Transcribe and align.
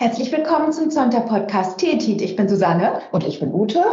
Herzlich 0.00 0.32
willkommen 0.32 0.72
zum 0.72 0.90
Zonta-Podcast 0.90 1.78
Tetit. 1.78 2.22
Ich 2.22 2.34
bin 2.34 2.48
Susanne 2.48 3.02
und 3.12 3.22
ich 3.22 3.38
bin 3.38 3.52
Ute. 3.52 3.84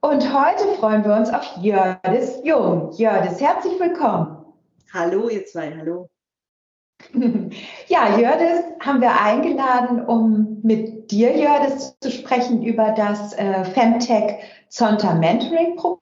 Und 0.00 0.32
heute 0.32 0.64
freuen 0.78 1.04
wir 1.04 1.14
uns 1.14 1.28
auf 1.28 1.44
Jördis 1.60 2.40
Jung. 2.42 2.90
Jördis, 2.92 3.38
herzlich 3.38 3.78
willkommen. 3.78 4.46
Hallo, 4.94 5.28
ihr 5.28 5.44
zwei, 5.44 5.76
hallo. 5.76 6.08
Ja, 7.88 8.18
Jördis 8.18 8.64
haben 8.80 9.02
wir 9.02 9.20
eingeladen, 9.20 10.02
um 10.06 10.60
mit 10.62 11.10
dir, 11.10 11.36
Jördis, 11.36 11.98
zu 12.00 12.10
sprechen 12.10 12.62
über 12.62 12.92
das 12.92 13.34
äh, 13.34 13.64
Femtech 13.64 14.38
Zonta 14.70 15.12
Mentoring 15.12 15.76
Programm. 15.76 16.01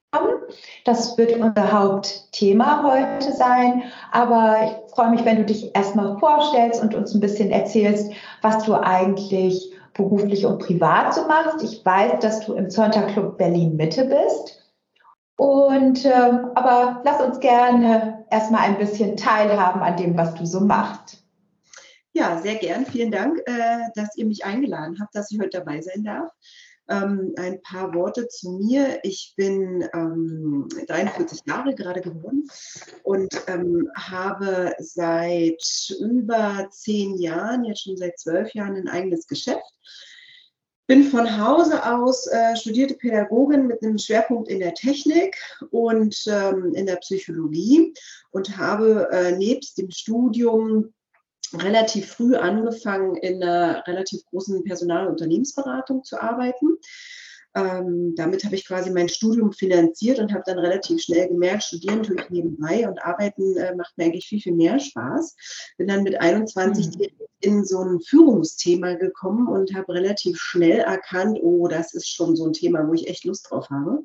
Das 0.83 1.17
wird 1.17 1.37
unser 1.37 1.71
Hauptthema 1.71 2.83
heute 2.83 3.31
sein. 3.31 3.83
Aber 4.11 4.57
ich 4.65 4.93
freue 4.93 5.11
mich, 5.11 5.23
wenn 5.25 5.37
du 5.37 5.45
dich 5.45 5.75
erstmal 5.75 6.17
vorstellst 6.19 6.81
und 6.81 6.95
uns 6.95 7.13
ein 7.13 7.21
bisschen 7.21 7.51
erzählst, 7.51 8.11
was 8.41 8.63
du 8.65 8.73
eigentlich 8.73 9.71
beruflich 9.93 10.45
und 10.45 10.59
privat 10.59 11.13
so 11.13 11.27
machst. 11.27 11.63
Ich 11.63 11.85
weiß, 11.85 12.19
dass 12.19 12.45
du 12.45 12.53
im 12.53 12.69
Zonta 12.69 13.03
Club 13.03 13.37
Berlin 13.37 13.75
Mitte 13.75 14.05
bist. 14.05 14.57
Und 15.37 16.05
äh, 16.05 16.11
aber 16.55 17.01
lass 17.03 17.19
uns 17.19 17.39
gerne 17.39 18.25
erstmal 18.29 18.61
ein 18.61 18.77
bisschen 18.77 19.17
teilhaben 19.17 19.81
an 19.81 19.97
dem, 19.97 20.17
was 20.17 20.35
du 20.35 20.45
so 20.45 20.59
machst. 20.59 21.23
Ja, 22.13 22.37
sehr 22.37 22.55
gern. 22.55 22.85
Vielen 22.85 23.11
Dank, 23.11 23.39
äh, 23.45 23.79
dass 23.95 24.15
ihr 24.17 24.25
mich 24.25 24.45
eingeladen 24.45 24.97
habt, 24.99 25.15
dass 25.15 25.31
ich 25.31 25.39
heute 25.39 25.57
dabei 25.59 25.81
sein 25.81 26.03
darf. 26.03 26.29
Ähm, 26.91 27.33
ein 27.37 27.61
paar 27.61 27.93
Worte 27.93 28.27
zu 28.27 28.51
mir. 28.51 28.99
Ich 29.03 29.33
bin 29.37 29.87
ähm, 29.93 30.67
43 30.87 31.39
Jahre 31.45 31.73
gerade 31.73 32.01
geworden 32.01 32.49
und 33.03 33.33
ähm, 33.47 33.89
habe 33.95 34.73
seit 34.77 35.63
über 36.01 36.67
zehn 36.69 37.17
Jahren, 37.17 37.63
jetzt 37.63 37.83
schon 37.83 37.95
seit 37.95 38.19
zwölf 38.19 38.53
Jahren, 38.53 38.75
ein 38.75 38.89
eigenes 38.89 39.25
Geschäft. 39.25 39.63
Bin 40.85 41.05
von 41.05 41.37
Hause 41.41 41.85
aus 41.85 42.27
äh, 42.27 42.57
studierte 42.57 42.95
Pädagogin 42.95 43.67
mit 43.67 43.81
einem 43.81 43.97
Schwerpunkt 43.97 44.49
in 44.49 44.59
der 44.59 44.73
Technik 44.73 45.37
und 45.69 46.25
ähm, 46.27 46.73
in 46.73 46.85
der 46.85 46.97
Psychologie 46.97 47.93
und 48.31 48.57
habe 48.57 49.07
äh, 49.13 49.31
nebst 49.31 49.77
dem 49.77 49.89
Studium 49.91 50.93
relativ 51.53 52.11
früh 52.11 52.35
angefangen, 52.35 53.15
in 53.15 53.43
einer 53.43 53.85
relativ 53.87 54.23
großen 54.25 54.63
Personal- 54.63 55.05
und 55.05 55.13
Unternehmensberatung 55.13 56.03
zu 56.03 56.21
arbeiten. 56.21 56.77
Ähm, 57.53 58.13
damit 58.15 58.45
habe 58.45 58.55
ich 58.55 58.65
quasi 58.65 58.91
mein 58.91 59.09
Studium 59.09 59.51
finanziert 59.51 60.19
und 60.19 60.31
habe 60.31 60.43
dann 60.45 60.57
relativ 60.57 61.01
schnell 61.01 61.27
gemerkt, 61.27 61.63
studieren 61.63 62.01
tue 62.01 62.15
ich 62.15 62.29
nebenbei 62.29 62.87
und 62.87 63.03
arbeiten 63.03 63.57
äh, 63.57 63.75
macht 63.75 63.97
mir 63.97 64.05
eigentlich 64.05 64.25
viel, 64.25 64.39
viel 64.39 64.55
mehr 64.55 64.79
Spaß. 64.79 65.35
Bin 65.77 65.87
dann 65.87 66.03
mit 66.03 66.19
21 66.19 66.97
mhm. 66.97 67.07
in 67.41 67.65
so 67.65 67.79
ein 67.83 67.99
Führungsthema 67.99 68.93
gekommen 68.93 69.49
und 69.49 69.75
habe 69.75 69.93
relativ 69.93 70.37
schnell 70.39 70.79
erkannt, 70.79 71.39
oh, 71.41 71.67
das 71.67 71.93
ist 71.93 72.07
schon 72.07 72.37
so 72.37 72.45
ein 72.45 72.53
Thema, 72.53 72.87
wo 72.87 72.93
ich 72.93 73.07
echt 73.07 73.25
Lust 73.25 73.49
drauf 73.49 73.69
habe 73.69 74.03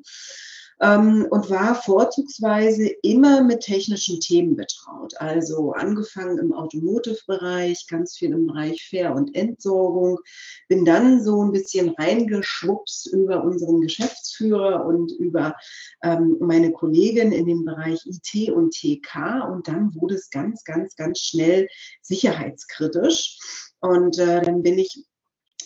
ähm, 0.79 1.27
und 1.29 1.49
war 1.49 1.75
vorzugsweise 1.75 2.87
immer 3.01 3.43
mit 3.43 3.61
technischen 3.61 4.19
Themen 4.19 4.55
betraut. 4.55 5.13
Also 5.19 5.71
angefangen 5.73 6.37
im 6.37 6.53
Automotive-Bereich, 6.53 7.87
ganz 7.87 8.17
viel 8.17 8.31
im 8.31 8.47
Bereich 8.47 8.87
Fair- 8.87 9.15
und 9.15 9.35
Entsorgung, 9.35 10.19
bin 10.67 10.85
dann 10.85 11.23
so 11.23 11.43
ein 11.43 11.51
bisschen 11.51 11.89
reingeschwupst 11.89 13.07
über 13.07 13.43
unseren 13.43 13.81
Geschäftsführer 13.81 14.85
und 14.85 15.11
über 15.11 15.55
ähm, 16.03 16.37
meine 16.39 16.71
Kollegin 16.71 17.31
in 17.31 17.45
dem 17.47 17.65
Bereich 17.65 18.05
IT 18.05 18.51
und 18.51 18.71
TK 18.73 19.49
und 19.51 19.67
dann 19.67 19.95
wurde 19.95 20.15
es 20.15 20.29
ganz, 20.29 20.63
ganz, 20.63 20.95
ganz 20.95 21.19
schnell 21.19 21.67
sicherheitskritisch. 22.01 23.37
Und 23.79 24.17
äh, 24.19 24.41
dann 24.41 24.61
bin 24.63 24.77
ich 24.77 25.05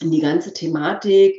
in 0.01 0.11
die 0.11 0.21
ganze 0.21 0.53
Thematik 0.53 1.35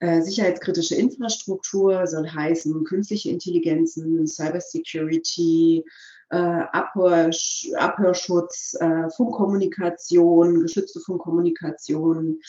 sicherheitskritische 0.00 0.94
Infrastruktur 0.94 2.06
soll 2.06 2.28
heißen 2.28 2.84
künstliche 2.84 3.30
Intelligenzen, 3.30 4.26
Cybersecurity, 4.26 5.84
äh, 6.30 6.36
Abhör, 6.36 7.30
Abhörschutz, 7.76 8.76
äh, 8.80 9.10
Funkkommunikation, 9.10 10.60
geschützte 10.62 11.00
Funkkommunikation, 11.00 12.40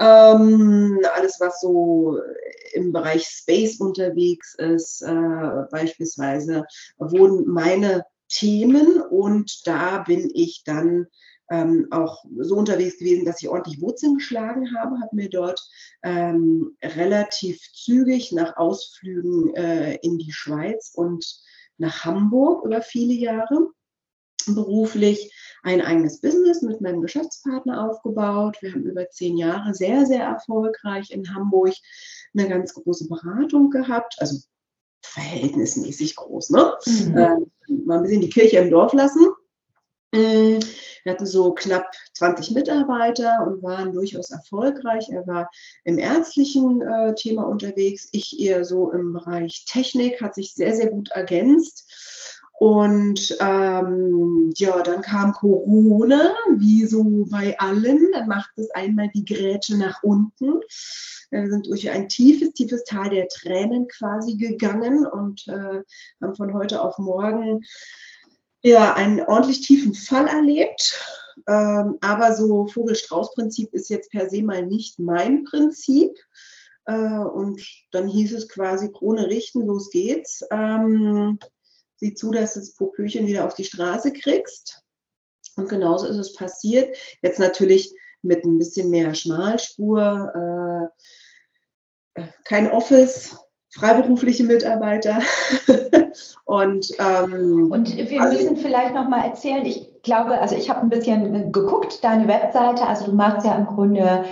ähm, 0.00 1.00
alles, 1.14 1.38
was 1.38 1.60
so 1.60 2.18
im 2.72 2.92
Bereich 2.92 3.26
Space 3.26 3.78
unterwegs 3.80 4.54
ist, 4.54 5.02
äh, 5.02 5.64
beispielsweise, 5.70 6.64
wurden 6.98 7.46
meine 7.46 8.04
Themen 8.28 9.00
und 9.00 9.66
da 9.66 9.98
bin 9.98 10.30
ich 10.34 10.62
dann 10.64 11.06
ähm, 11.50 11.88
auch 11.90 12.24
so 12.38 12.56
unterwegs 12.56 12.98
gewesen, 12.98 13.24
dass 13.24 13.42
ich 13.42 13.48
ordentlich 13.48 13.80
Wurzeln 13.80 14.16
geschlagen 14.16 14.74
habe, 14.76 15.00
habe 15.00 15.14
mir 15.14 15.28
dort 15.28 15.60
ähm, 16.02 16.76
relativ 16.82 17.60
zügig 17.72 18.32
nach 18.32 18.56
Ausflügen 18.56 19.54
äh, 19.54 19.96
in 19.96 20.18
die 20.18 20.32
Schweiz 20.32 20.92
und 20.94 21.24
nach 21.76 22.04
Hamburg 22.04 22.64
über 22.64 22.82
viele 22.82 23.14
Jahre 23.14 23.68
beruflich 24.46 25.32
ein 25.62 25.80
eigenes 25.80 26.20
Business 26.20 26.62
mit 26.62 26.80
meinem 26.80 27.00
Geschäftspartner 27.00 27.88
aufgebaut. 27.88 28.58
Wir 28.60 28.72
haben 28.72 28.84
über 28.84 29.08
zehn 29.10 29.36
Jahre 29.36 29.74
sehr, 29.74 30.06
sehr 30.06 30.24
erfolgreich 30.24 31.10
in 31.10 31.34
Hamburg 31.34 31.74
eine 32.36 32.48
ganz 32.48 32.74
große 32.74 33.08
Beratung 33.08 33.70
gehabt, 33.70 34.16
also 34.18 34.38
verhältnismäßig 35.02 36.16
groß, 36.16 36.50
ne? 36.50 36.74
Mhm. 36.86 37.16
Äh, 37.16 37.36
mal 37.84 37.98
ein 37.98 38.02
bisschen 38.02 38.20
die 38.20 38.30
Kirche 38.30 38.58
im 38.58 38.70
Dorf 38.70 38.92
lassen. 38.92 39.26
Mm, 40.14 40.60
wir 41.02 41.12
hatten 41.12 41.26
so 41.26 41.52
knapp 41.52 41.90
20 42.12 42.52
Mitarbeiter 42.52 43.44
und 43.44 43.64
waren 43.64 43.92
durchaus 43.92 44.30
erfolgreich. 44.30 45.08
Er 45.10 45.26
war 45.26 45.50
im 45.82 45.98
ärztlichen 45.98 46.82
äh, 46.82 47.14
Thema 47.16 47.48
unterwegs, 47.48 48.08
ich 48.12 48.38
eher 48.38 48.64
so 48.64 48.92
im 48.92 49.12
Bereich 49.12 49.64
Technik, 49.66 50.22
hat 50.22 50.36
sich 50.36 50.54
sehr, 50.54 50.76
sehr 50.76 50.90
gut 50.90 51.10
ergänzt. 51.10 51.90
Und 52.60 53.36
ähm, 53.40 54.52
ja, 54.56 54.80
dann 54.82 55.02
kam 55.02 55.32
Corona, 55.32 56.32
wie 56.58 56.86
so 56.86 57.26
bei 57.28 57.58
allen. 57.58 58.12
Dann 58.12 58.28
macht 58.28 58.56
es 58.56 58.70
einmal 58.70 59.10
die 59.12 59.24
Grätsche 59.24 59.76
nach 59.76 60.04
unten. 60.04 60.60
Wir 61.32 61.50
sind 61.50 61.66
durch 61.66 61.90
ein 61.90 62.08
tiefes, 62.08 62.52
tiefes 62.52 62.84
Tal 62.84 63.10
der 63.10 63.26
Tränen 63.26 63.88
quasi 63.88 64.36
gegangen 64.36 65.04
und 65.04 65.44
äh, 65.48 65.82
haben 66.22 66.36
von 66.36 66.54
heute 66.54 66.80
auf 66.80 66.96
morgen 66.98 67.64
ja, 68.64 68.94
einen 68.94 69.20
ordentlich 69.20 69.60
tiefen 69.60 69.94
Fall 69.94 70.26
erlebt. 70.26 70.98
Ähm, 71.46 71.98
aber 72.00 72.34
so 72.34 72.66
Vogel-Strauß-Prinzip 72.66 73.74
ist 73.74 73.90
jetzt 73.90 74.10
per 74.10 74.30
se 74.30 74.42
mal 74.42 74.64
nicht 74.66 74.98
mein 74.98 75.44
Prinzip. 75.44 76.16
Äh, 76.86 77.18
und 77.18 77.62
dann 77.92 78.08
hieß 78.08 78.32
es 78.32 78.48
quasi 78.48 78.90
Krone 78.90 79.26
richten, 79.28 79.66
los 79.66 79.90
geht's. 79.90 80.42
Ähm, 80.50 81.38
sieh 81.96 82.14
zu, 82.14 82.30
dass 82.30 82.54
du 82.54 82.60
das 82.60 82.74
Popöchen 82.74 83.26
wieder 83.26 83.44
auf 83.44 83.54
die 83.54 83.64
Straße 83.64 84.12
kriegst. 84.12 84.82
Und 85.56 85.68
genauso 85.68 86.06
ist 86.06 86.16
es 86.16 86.32
passiert. 86.32 86.96
Jetzt 87.22 87.38
natürlich 87.38 87.94
mit 88.22 88.44
ein 88.44 88.56
bisschen 88.58 88.88
mehr 88.88 89.14
Schmalspur, 89.14 90.90
äh, 92.16 92.22
äh 92.22 92.28
kein 92.44 92.70
Office, 92.70 93.36
freiberufliche 93.74 94.44
Mitarbeiter. 94.44 95.18
und, 96.44 96.88
ähm, 96.98 97.70
und 97.72 97.96
wir 97.96 98.22
also, 98.22 98.38
müssen 98.38 98.56
vielleicht 98.56 98.94
noch 98.94 99.08
mal 99.08 99.24
erzählen, 99.24 99.66
ich 99.66 99.90
glaube, 100.02 100.40
also 100.40 100.54
ich 100.54 100.70
habe 100.70 100.80
ein 100.80 100.90
bisschen 100.90 101.50
geguckt, 101.52 102.04
deine 102.04 102.28
Webseite, 102.28 102.86
also 102.86 103.06
du 103.06 103.12
machst 103.12 103.44
ja 103.44 103.54
im 103.56 103.66
Grunde 103.66 104.24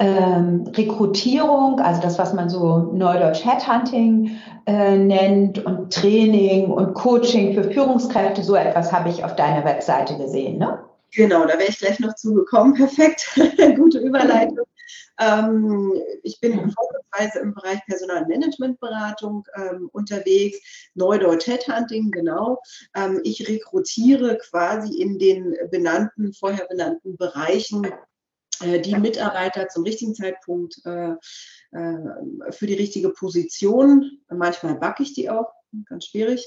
ähm, 0.00 0.64
Rekrutierung, 0.74 1.78
also 1.78 2.00
das, 2.00 2.18
was 2.18 2.32
man 2.32 2.48
so 2.48 2.90
neudeutsch 2.92 3.44
Headhunting 3.44 4.38
äh, 4.66 4.96
nennt 4.96 5.64
und 5.64 5.92
Training 5.92 6.70
und 6.70 6.94
Coaching 6.94 7.54
für 7.54 7.64
Führungskräfte, 7.64 8.42
so 8.42 8.56
etwas 8.56 8.92
habe 8.92 9.10
ich 9.10 9.24
auf 9.24 9.36
deiner 9.36 9.64
Webseite 9.64 10.16
gesehen, 10.16 10.58
ne? 10.58 10.80
Genau, 11.12 11.42
da 11.42 11.54
wäre 11.54 11.68
ich 11.68 11.78
gleich 11.78 11.98
noch 11.98 12.14
zugekommen. 12.14 12.74
Perfekt, 12.74 13.36
gute 13.76 13.98
Überleitung. 13.98 14.64
Ähm, 15.18 16.00
ich 16.22 16.40
bin 16.40 16.52
mhm. 16.52 16.70
vorzugsweise 16.70 17.40
im 17.40 17.54
Bereich 17.54 17.80
Personalmanagementberatung 17.86 19.44
ähm, 19.56 19.88
unterwegs, 19.92 20.58
Neudeutsch 20.94 21.46
Headhunting, 21.46 22.10
genau. 22.10 22.60
Ähm, 22.94 23.20
ich 23.24 23.48
rekrutiere 23.48 24.38
quasi 24.38 25.00
in 25.00 25.18
den 25.18 25.56
benannten, 25.70 26.32
vorher 26.32 26.66
benannten 26.66 27.16
Bereichen 27.16 27.86
äh, 28.60 28.80
die 28.80 28.94
Mitarbeiter 28.96 29.68
zum 29.68 29.84
richtigen 29.84 30.14
Zeitpunkt 30.14 30.80
äh, 30.84 31.12
äh, 31.72 32.52
für 32.52 32.66
die 32.66 32.74
richtige 32.74 33.10
Position. 33.10 34.20
Manchmal 34.28 34.76
backe 34.76 35.02
ich 35.02 35.14
die 35.14 35.30
auch, 35.30 35.50
ganz 35.88 36.06
schwierig. 36.06 36.44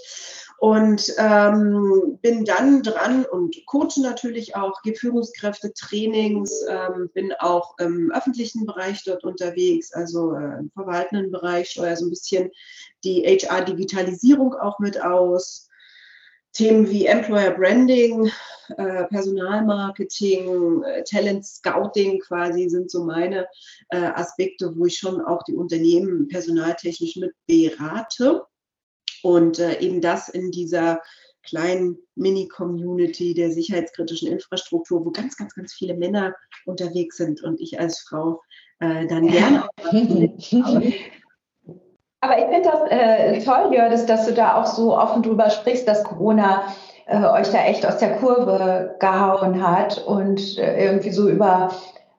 Und 0.57 1.13
ähm, 1.17 2.19
bin 2.21 2.45
dann 2.45 2.83
dran 2.83 3.25
und 3.25 3.55
coache 3.65 4.01
natürlich 4.01 4.55
auch, 4.55 4.81
gebe 4.81 4.97
Führungskräfte 4.97 5.73
Trainings, 5.73 6.63
ähm, 6.69 7.09
bin 7.13 7.33
auch 7.39 7.77
im 7.79 8.11
öffentlichen 8.11 8.65
Bereich 8.65 9.03
dort 9.03 9.23
unterwegs, 9.23 9.93
also 9.93 10.33
äh, 10.33 10.59
im 10.59 10.71
verwaltenden 10.71 11.31
Bereich, 11.31 11.71
steuere 11.71 11.97
so 11.97 12.05
ein 12.05 12.11
bisschen 12.11 12.51
die 13.03 13.23
HR-Digitalisierung 13.23 14.53
auch 14.55 14.79
mit 14.79 15.01
aus. 15.01 15.69
Themen 16.53 16.87
wie 16.91 17.07
Employer 17.07 17.49
Branding, 17.51 18.31
äh, 18.77 19.05
Personalmarketing, 19.05 20.83
äh, 20.83 21.03
Talent 21.03 21.43
Scouting 21.43 22.19
quasi 22.19 22.69
sind 22.69 22.91
so 22.91 23.03
meine 23.03 23.47
äh, 23.89 23.97
Aspekte, 23.97 24.71
wo 24.77 24.85
ich 24.85 24.97
schon 24.97 25.19
auch 25.19 25.41
die 25.43 25.55
Unternehmen 25.55 26.27
personaltechnisch 26.27 27.15
mit 27.15 27.33
berate. 27.47 28.45
Und 29.23 29.57
äh, 29.57 29.79
eben 29.79 30.01
das 30.01 30.29
in 30.29 30.51
dieser 30.51 31.01
kleinen 31.43 31.97
Mini-Community 32.15 33.33
der 33.33 33.51
sicherheitskritischen 33.51 34.31
Infrastruktur, 34.31 35.05
wo 35.05 35.11
ganz, 35.11 35.35
ganz, 35.35 35.55
ganz 35.55 35.73
viele 35.73 35.95
Männer 35.95 36.35
unterwegs 36.65 37.17
sind 37.17 37.43
und 37.43 37.59
ich 37.59 37.79
als 37.79 37.99
Frau 37.99 38.41
äh, 38.79 39.07
dann 39.07 39.27
gerne. 39.27 39.67
Aber 42.21 42.37
ich 42.37 42.45
finde 42.45 42.69
das 42.69 42.89
äh, 42.89 43.43
toll, 43.43 43.73
Jördis, 43.73 44.05
dass 44.05 44.25
du 44.25 44.33
da 44.33 44.61
auch 44.61 44.65
so 44.65 44.97
offen 44.97 45.23
drüber 45.23 45.49
sprichst, 45.49 45.85
dass 45.85 46.05
Corona 46.05 46.73
äh, 47.05 47.25
euch 47.25 47.49
da 47.49 47.65
echt 47.65 47.85
aus 47.85 47.97
der 47.97 48.15
Kurve 48.17 48.95
gehauen 48.99 49.61
hat 49.61 49.97
und 50.05 50.57
äh, 50.57 50.85
irgendwie 50.85 51.11
so 51.11 51.27
über 51.27 51.71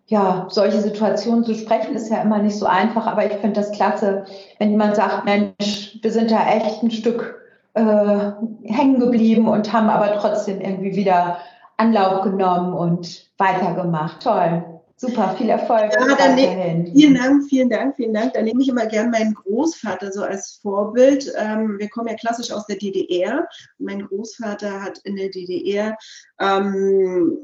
ja, 0.06 0.46
solche 0.50 0.80
Situationen 0.80 1.44
zu 1.44 1.54
sprechen, 1.54 1.96
ist 1.96 2.10
ja 2.10 2.20
immer 2.20 2.38
nicht 2.38 2.58
so 2.58 2.66
einfach, 2.66 3.06
aber 3.06 3.24
ich 3.24 3.32
finde 3.38 3.60
das 3.60 3.72
klasse, 3.72 4.26
wenn 4.58 4.70
jemand 4.70 4.96
sagt, 4.96 5.24
Mensch, 5.24 5.83
wir 6.04 6.12
sind 6.12 6.30
da 6.30 6.46
echt 6.48 6.82
ein 6.82 6.90
Stück 6.90 7.40
äh, 7.72 8.32
hängen 8.62 9.00
geblieben 9.00 9.48
und 9.48 9.72
haben 9.72 9.88
aber 9.88 10.20
trotzdem 10.20 10.60
irgendwie 10.60 10.94
wieder 10.94 11.40
Anlauf 11.78 12.22
genommen 12.22 12.74
und 12.74 13.30
weitergemacht. 13.38 14.22
Toll. 14.22 14.62
Super, 14.96 15.34
viel 15.36 15.48
Erfolg. 15.48 15.92
Ja, 15.92 16.14
dann 16.14 16.36
ne, 16.36 16.92
vielen 16.94 17.14
Dank, 17.14 17.48
vielen 17.48 17.68
Dank, 17.68 17.96
vielen 17.96 18.14
Dank. 18.14 18.34
Da 18.34 18.42
nehme 18.42 18.62
ich 18.62 18.68
immer 18.68 18.86
gern 18.86 19.10
meinen 19.10 19.34
Großvater 19.34 20.12
so 20.12 20.22
als 20.22 20.60
Vorbild. 20.62 21.32
Ähm, 21.36 21.78
wir 21.78 21.88
kommen 21.88 22.08
ja 22.08 22.14
klassisch 22.14 22.52
aus 22.52 22.66
der 22.66 22.76
DDR. 22.76 23.48
Mein 23.78 24.06
Großvater 24.06 24.82
hat 24.82 24.98
in 24.98 25.16
der 25.16 25.30
DDR, 25.30 25.96
ähm, 26.38 27.36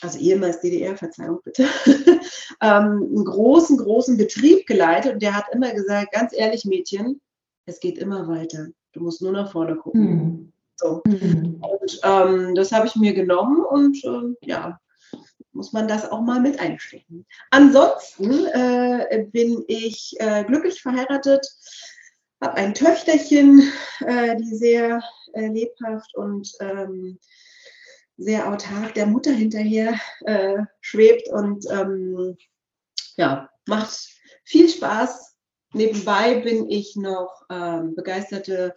also 0.00 0.18
ehemals 0.18 0.60
DDR, 0.60 0.96
Verzeihung 0.96 1.38
bitte, 1.44 1.66
ähm, 2.60 3.10
einen 3.14 3.24
großen, 3.24 3.78
großen 3.78 4.16
Betrieb 4.16 4.66
geleitet 4.66 5.12
und 5.14 5.22
der 5.22 5.36
hat 5.36 5.44
immer 5.52 5.72
gesagt, 5.72 6.12
ganz 6.12 6.32
ehrlich 6.34 6.64
Mädchen, 6.64 7.20
es 7.66 7.80
geht 7.80 7.98
immer 7.98 8.26
weiter. 8.28 8.68
Du 8.92 9.00
musst 9.00 9.20
nur 9.20 9.32
nach 9.32 9.52
vorne 9.52 9.76
gucken. 9.76 10.02
Mhm. 10.02 10.52
So. 10.76 11.02
Mhm. 11.06 11.62
Und 11.62 12.00
ähm, 12.02 12.54
das 12.54 12.72
habe 12.72 12.86
ich 12.86 12.96
mir 12.96 13.12
genommen 13.12 13.64
und 13.64 14.02
äh, 14.04 14.46
ja, 14.46 14.80
muss 15.52 15.72
man 15.72 15.88
das 15.88 16.10
auch 16.10 16.20
mal 16.20 16.40
mit 16.40 16.60
einstecken. 16.60 17.26
Ansonsten 17.50 18.46
äh, 18.46 19.26
bin 19.30 19.64
ich 19.68 20.14
äh, 20.18 20.44
glücklich 20.44 20.80
verheiratet, 20.80 21.46
habe 22.42 22.54
ein 22.54 22.74
Töchterchen, 22.74 23.72
äh, 24.00 24.36
die 24.36 24.54
sehr 24.54 25.02
äh, 25.32 25.48
lebhaft 25.48 26.14
und 26.14 26.52
ähm, 26.60 27.18
sehr 28.18 28.50
autark 28.50 28.94
der 28.94 29.06
Mutter 29.06 29.32
hinterher 29.32 29.98
äh, 30.24 30.58
schwebt 30.80 31.28
und 31.28 31.66
ähm, 31.70 32.36
ja, 33.16 33.50
macht 33.66 34.08
viel 34.44 34.68
Spaß. 34.68 35.35
Nebenbei 35.76 36.40
bin 36.40 36.70
ich 36.70 36.96
noch 36.96 37.42
ähm, 37.50 37.94
begeisterte 37.94 38.74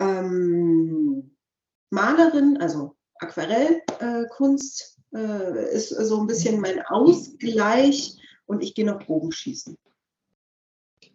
ähm, 0.00 1.36
Malerin, 1.90 2.58
also 2.60 2.94
Aquarellkunst 3.20 4.98
äh, 5.14 5.74
ist 5.74 5.90
so 5.90 6.20
ein 6.20 6.26
bisschen 6.26 6.60
mein 6.60 6.80
Ausgleich 6.86 8.16
und 8.46 8.62
ich 8.62 8.74
gehe 8.74 8.86
noch 8.86 9.02
Bogenschießen. 9.04 9.76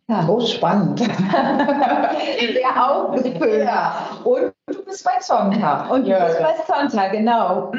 Ja, 0.07 0.27
oh, 0.27 0.45
spannend. 0.45 1.00
Sehr 1.00 2.92
aufgefüllt. 2.92 3.63
Ja. 3.63 4.19
Und 4.24 4.53
du 4.68 4.83
bist 4.83 5.03
bei 5.03 5.19
Zonta. 5.19 5.88
Und 5.88 6.06
du 6.06 6.09
bist 6.09 6.39
bei 6.39 6.56
Zonta, 6.68 7.07
genau. 7.07 7.71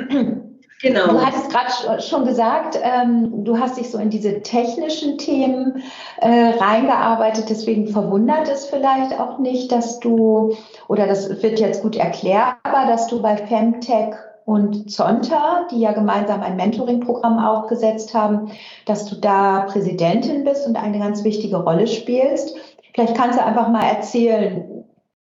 Genau. 0.82 1.06
Du 1.06 1.24
hattest 1.24 1.48
gerade 1.48 2.02
schon 2.02 2.24
gesagt, 2.24 2.76
ähm, 2.82 3.44
du 3.44 3.58
hast 3.58 3.78
dich 3.78 3.90
so 3.90 3.98
in 3.98 4.10
diese 4.10 4.42
technischen 4.42 5.16
Themen 5.16 5.82
äh, 6.20 6.54
reingearbeitet. 6.58 7.48
Deswegen 7.48 7.86
verwundert 7.86 8.48
es 8.48 8.66
vielleicht 8.66 9.18
auch 9.18 9.38
nicht, 9.38 9.70
dass 9.70 10.00
du, 10.00 10.56
oder 10.88 11.06
das 11.06 11.42
wird 11.42 11.60
jetzt 11.60 11.82
gut 11.82 11.94
erklärbar, 11.94 12.86
dass 12.88 13.06
du 13.06 13.22
bei 13.22 13.36
Femtech 13.36 14.14
und 14.44 14.90
Zonta, 14.90 15.68
die 15.70 15.78
ja 15.78 15.92
gemeinsam 15.92 16.42
ein 16.42 16.56
Mentoring-Programm 16.56 17.38
aufgesetzt 17.38 18.12
haben, 18.12 18.50
dass 18.84 19.04
du 19.04 19.14
da 19.14 19.66
Präsidentin 19.68 20.42
bist 20.42 20.66
und 20.66 20.74
eine 20.74 20.98
ganz 20.98 21.22
wichtige 21.22 21.62
Rolle 21.62 21.86
spielst. 21.86 22.56
Vielleicht 22.92 23.14
kannst 23.14 23.38
du 23.38 23.44
einfach 23.44 23.68
mal 23.68 23.84
erzählen, 23.84 24.64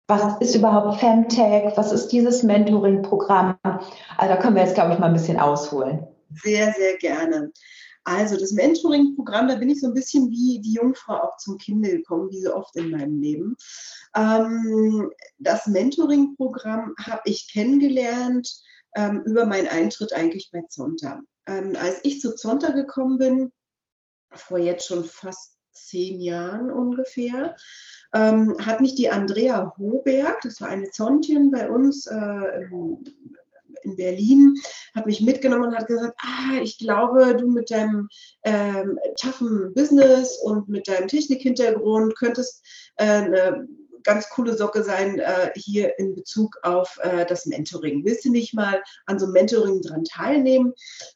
was 0.07 0.41
ist 0.41 0.55
überhaupt 0.55 0.99
Femtech? 0.99 1.75
Was 1.75 1.91
ist 1.91 2.07
dieses 2.09 2.43
Mentoring-Programm? 2.43 3.57
Also 3.63 4.33
da 4.33 4.37
können 4.37 4.55
wir 4.55 4.63
jetzt, 4.63 4.75
glaube 4.75 4.93
ich, 4.93 4.99
mal 4.99 5.07
ein 5.07 5.13
bisschen 5.13 5.39
ausholen. 5.39 6.07
Sehr, 6.43 6.73
sehr 6.73 6.97
gerne. 6.97 7.51
Also 8.05 8.37
das 8.37 8.53
Mentoring-Programm, 8.53 9.49
da 9.49 9.55
bin 9.55 9.69
ich 9.69 9.81
so 9.81 9.87
ein 9.87 9.93
bisschen 9.93 10.31
wie 10.31 10.61
die 10.61 10.73
Jungfrau 10.73 11.15
auch 11.15 11.35
zum 11.37 11.57
Kinde 11.57 11.89
gekommen, 11.89 12.29
wie 12.31 12.41
so 12.41 12.55
oft 12.55 12.73
in 12.77 12.91
meinem 12.91 13.19
Leben. 13.19 13.57
Ähm, 14.15 15.11
das 15.39 15.67
Mentoring-Programm 15.67 16.95
habe 17.05 17.21
ich 17.25 17.51
kennengelernt 17.51 18.49
ähm, 18.95 19.23
über 19.25 19.45
meinen 19.45 19.67
Eintritt 19.67 20.13
eigentlich 20.13 20.49
bei 20.53 20.61
Zonta. 20.69 21.19
Ähm, 21.47 21.75
als 21.77 21.99
ich 22.03 22.21
zu 22.21 22.33
Zonta 22.33 22.71
gekommen 22.71 23.17
bin, 23.17 23.51
vor 24.31 24.57
jetzt 24.57 24.87
schon 24.87 25.03
fast 25.03 25.56
zehn 25.85 26.19
Jahren 26.19 26.71
ungefähr, 26.71 27.55
ähm, 28.13 28.55
hat 28.59 28.81
mich 28.81 28.95
die 28.95 29.09
Andrea 29.09 29.73
Hoberg, 29.77 30.41
das 30.41 30.61
war 30.61 30.69
eine 30.69 30.89
Zontin 30.89 31.51
bei 31.51 31.69
uns 31.69 32.07
äh, 32.07 32.67
in 33.83 33.95
Berlin, 33.95 34.55
hat 34.95 35.05
mich 35.05 35.21
mitgenommen 35.21 35.65
und 35.65 35.75
hat 35.75 35.87
gesagt, 35.87 36.17
ah, 36.21 36.59
ich 36.61 36.77
glaube, 36.77 37.35
du 37.35 37.47
mit 37.47 37.71
deinem 37.71 38.09
ähm, 38.43 38.99
toughen 39.19 39.73
Business 39.73 40.37
und 40.43 40.67
mit 40.67 40.87
deinem 40.87 41.07
Technikhintergrund 41.07 42.17
könntest 42.17 42.65
äh, 42.97 43.05
eine 43.05 43.67
ganz 44.07 44.29
coole 44.29 44.55
Socke 44.55 44.83
sein 44.83 45.19
äh, 45.19 45.51
hier 45.55 45.99
in 45.99 46.15
Bezug 46.15 46.57
auf 46.63 46.97
äh, 47.03 47.25
das 47.25 47.45
Mentoring. 47.45 48.05
Willst 48.05 48.23
du 48.23 48.31
nicht 48.31 48.53
mal 48.53 48.81
an 49.05 49.19
so 49.19 49.25
einem 49.25 49.33
Mentoring 49.33 49.81
dran 49.81 50.05
teilnehmen 50.05 50.73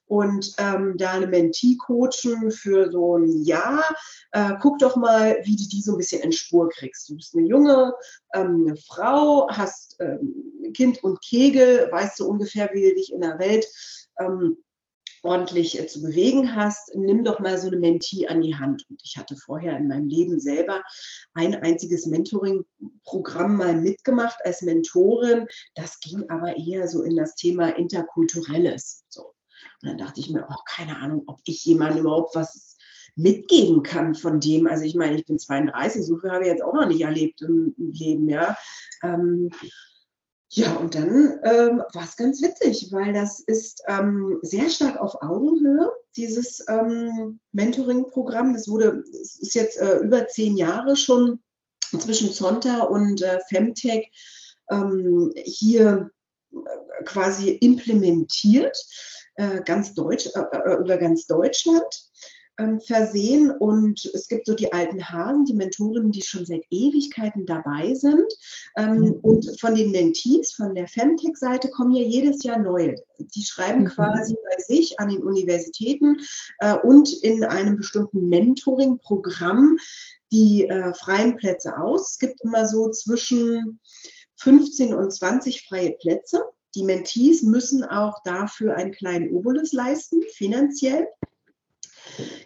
und 0.07 0.53
ähm, 0.57 0.95
da 0.97 1.13
eine 1.13 1.27
Mentee 1.27 1.77
coachen 1.77 2.51
für 2.51 2.91
so 2.91 3.17
ein 3.17 3.43
Jahr? 3.43 3.83
Äh, 4.33 4.55
guck 4.61 4.77
doch 4.79 4.97
mal, 4.97 5.38
wie 5.43 5.55
du 5.55 5.63
die 5.69 5.81
so 5.81 5.93
ein 5.93 5.97
bisschen 5.97 6.21
in 6.21 6.33
Spur 6.33 6.69
kriegst. 6.69 7.09
Du 7.09 7.15
bist 7.15 7.33
eine 7.33 7.47
junge 7.47 7.93
ähm, 8.33 8.65
eine 8.67 8.75
Frau, 8.75 9.48
hast 9.50 9.95
ähm, 10.01 10.74
Kind 10.74 11.01
und 11.01 11.21
Kegel, 11.21 11.89
weißt 11.91 12.19
du 12.19 12.27
ungefähr, 12.27 12.69
wie 12.74 12.89
du 12.89 12.95
dich 12.95 13.13
in 13.13 13.21
der 13.21 13.39
Welt 13.39 13.65
ähm, 14.19 14.57
ordentlich 15.23 15.79
äh, 15.79 15.87
zu 15.87 16.01
bewegen 16.01 16.55
hast, 16.55 16.95
nimm 16.95 17.23
doch 17.23 17.39
mal 17.39 17.57
so 17.57 17.67
eine 17.67 17.77
Mentee 17.77 18.27
an 18.27 18.41
die 18.41 18.55
Hand. 18.55 18.85
Und 18.89 19.01
ich 19.03 19.17
hatte 19.17 19.35
vorher 19.35 19.77
in 19.77 19.87
meinem 19.87 20.07
Leben 20.07 20.39
selber 20.39 20.81
ein 21.33 21.55
einziges 21.55 22.05
Mentoring-Programm 22.05 23.57
mal 23.57 23.75
mitgemacht 23.75 24.37
als 24.43 24.61
Mentorin. 24.61 25.47
Das 25.75 25.99
ging 25.99 26.29
aber 26.29 26.57
eher 26.57 26.87
so 26.87 27.03
in 27.03 27.15
das 27.15 27.35
Thema 27.35 27.69
Interkulturelles. 27.69 29.05
So. 29.09 29.33
Und 29.81 29.89
dann 29.89 29.97
dachte 29.97 30.19
ich 30.19 30.29
mir, 30.29 30.47
oh, 30.49 30.61
keine 30.65 30.97
Ahnung, 30.97 31.23
ob 31.27 31.39
ich 31.45 31.63
jemandem 31.65 32.01
überhaupt 32.01 32.35
was 32.35 32.77
mitgeben 33.15 33.83
kann 33.83 34.15
von 34.15 34.39
dem. 34.39 34.67
Also 34.67 34.85
ich 34.85 34.95
meine, 34.95 35.15
ich 35.15 35.25
bin 35.25 35.37
32, 35.37 36.05
so 36.05 36.17
viel 36.17 36.31
habe 36.31 36.43
ich 36.43 36.49
jetzt 36.49 36.63
auch 36.63 36.73
noch 36.73 36.87
nicht 36.87 37.01
erlebt 37.01 37.41
im, 37.41 37.73
Leben, 37.77 38.29
ja. 38.29 38.55
Ähm, 39.03 39.49
ja, 40.53 40.74
und 40.74 40.96
dann 40.96 41.39
ähm, 41.43 41.81
war 41.93 42.03
es 42.03 42.17
ganz 42.17 42.41
witzig, 42.41 42.91
weil 42.91 43.13
das 43.13 43.39
ist 43.39 43.81
ähm, 43.88 44.38
sehr 44.41 44.70
stark 44.70 45.00
auf 45.00 45.22
Augenhöhe, 45.22 45.89
dieses 46.17 46.62
ähm, 46.67 47.39
Mentoring-Programm. 47.53 48.53
Das 48.53 48.67
wurde, 48.67 49.01
es 49.13 49.39
ist 49.39 49.55
jetzt 49.55 49.77
äh, 49.77 50.00
über 50.00 50.27
zehn 50.27 50.58
Jahre 50.58 50.98
schon 50.98 51.39
zwischen 51.98 52.34
Zonta 52.34 52.81
und 52.84 53.22
äh, 53.22 53.39
Femtech 53.48 54.12
ähm, 54.70 55.31
hier 55.38 56.12
äh, 56.51 57.03
quasi 57.05 57.51
implementiert, 57.51 58.77
äh, 59.36 59.62
ganz 59.63 59.93
Deutsch, 59.93 60.27
äh, 60.36 60.74
über 60.81 60.98
ganz 60.98 61.27
Deutschland 61.27 62.11
versehen. 62.80 63.51
Und 63.51 64.06
es 64.13 64.27
gibt 64.27 64.46
so 64.46 64.53
die 64.53 64.72
alten 64.72 65.10
Hasen, 65.10 65.46
die 65.46 65.53
Mentorinnen, 65.53 66.12
die 66.12 66.22
schon 66.22 66.46
seit 66.46 66.63
Ewigkeiten 66.70 67.46
dabei 67.46 67.94
sind. 67.94 68.25
Ähm, 68.77 69.00
mhm. 69.00 69.13
Und 69.22 69.60
von 69.60 69.75
den 69.75 69.91
Mentees, 69.91 70.53
von 70.53 70.75
der 70.75 70.88
Femtech-Seite, 70.88 71.70
kommen 71.70 71.94
ja 71.94 72.03
jedes 72.03 72.44
Jahr 72.44 72.60
neue. 72.60 72.96
Die 73.20 73.44
schreiben 73.44 73.84
mhm. 73.84 73.88
quasi 73.88 74.36
bei 74.36 74.63
sich 74.63 75.00
an 75.00 75.10
den 75.10 75.24
Universitäten 75.24 76.18
äh, 76.60 76.75
und 76.75 77.12
in 77.24 77.44
einem 77.44 77.77
bestimmten 77.77 78.30
Mentoring-Programm 78.30 79.77
die 80.32 80.68
äh, 80.68 80.94
freien 80.94 81.36
Plätze 81.36 81.77
aus. 81.77 82.12
Es 82.12 82.20
gibt 82.20 82.41
immer 82.41 82.68
so 82.68 82.89
zwischen 82.89 83.80
15 84.38 84.94
und 84.94 85.12
20 85.12 85.68
freie 85.68 85.91
Plätze. 85.91 86.44
Die 86.74 86.84
Mentees 86.84 87.44
müssen 87.44 87.84
auch 87.84 88.24
dafür 88.24 88.75
einen 88.75 88.91
kleinen 88.91 89.36
Obolus 89.36 89.74
leisten, 89.74 90.22
finanziell. 90.34 91.08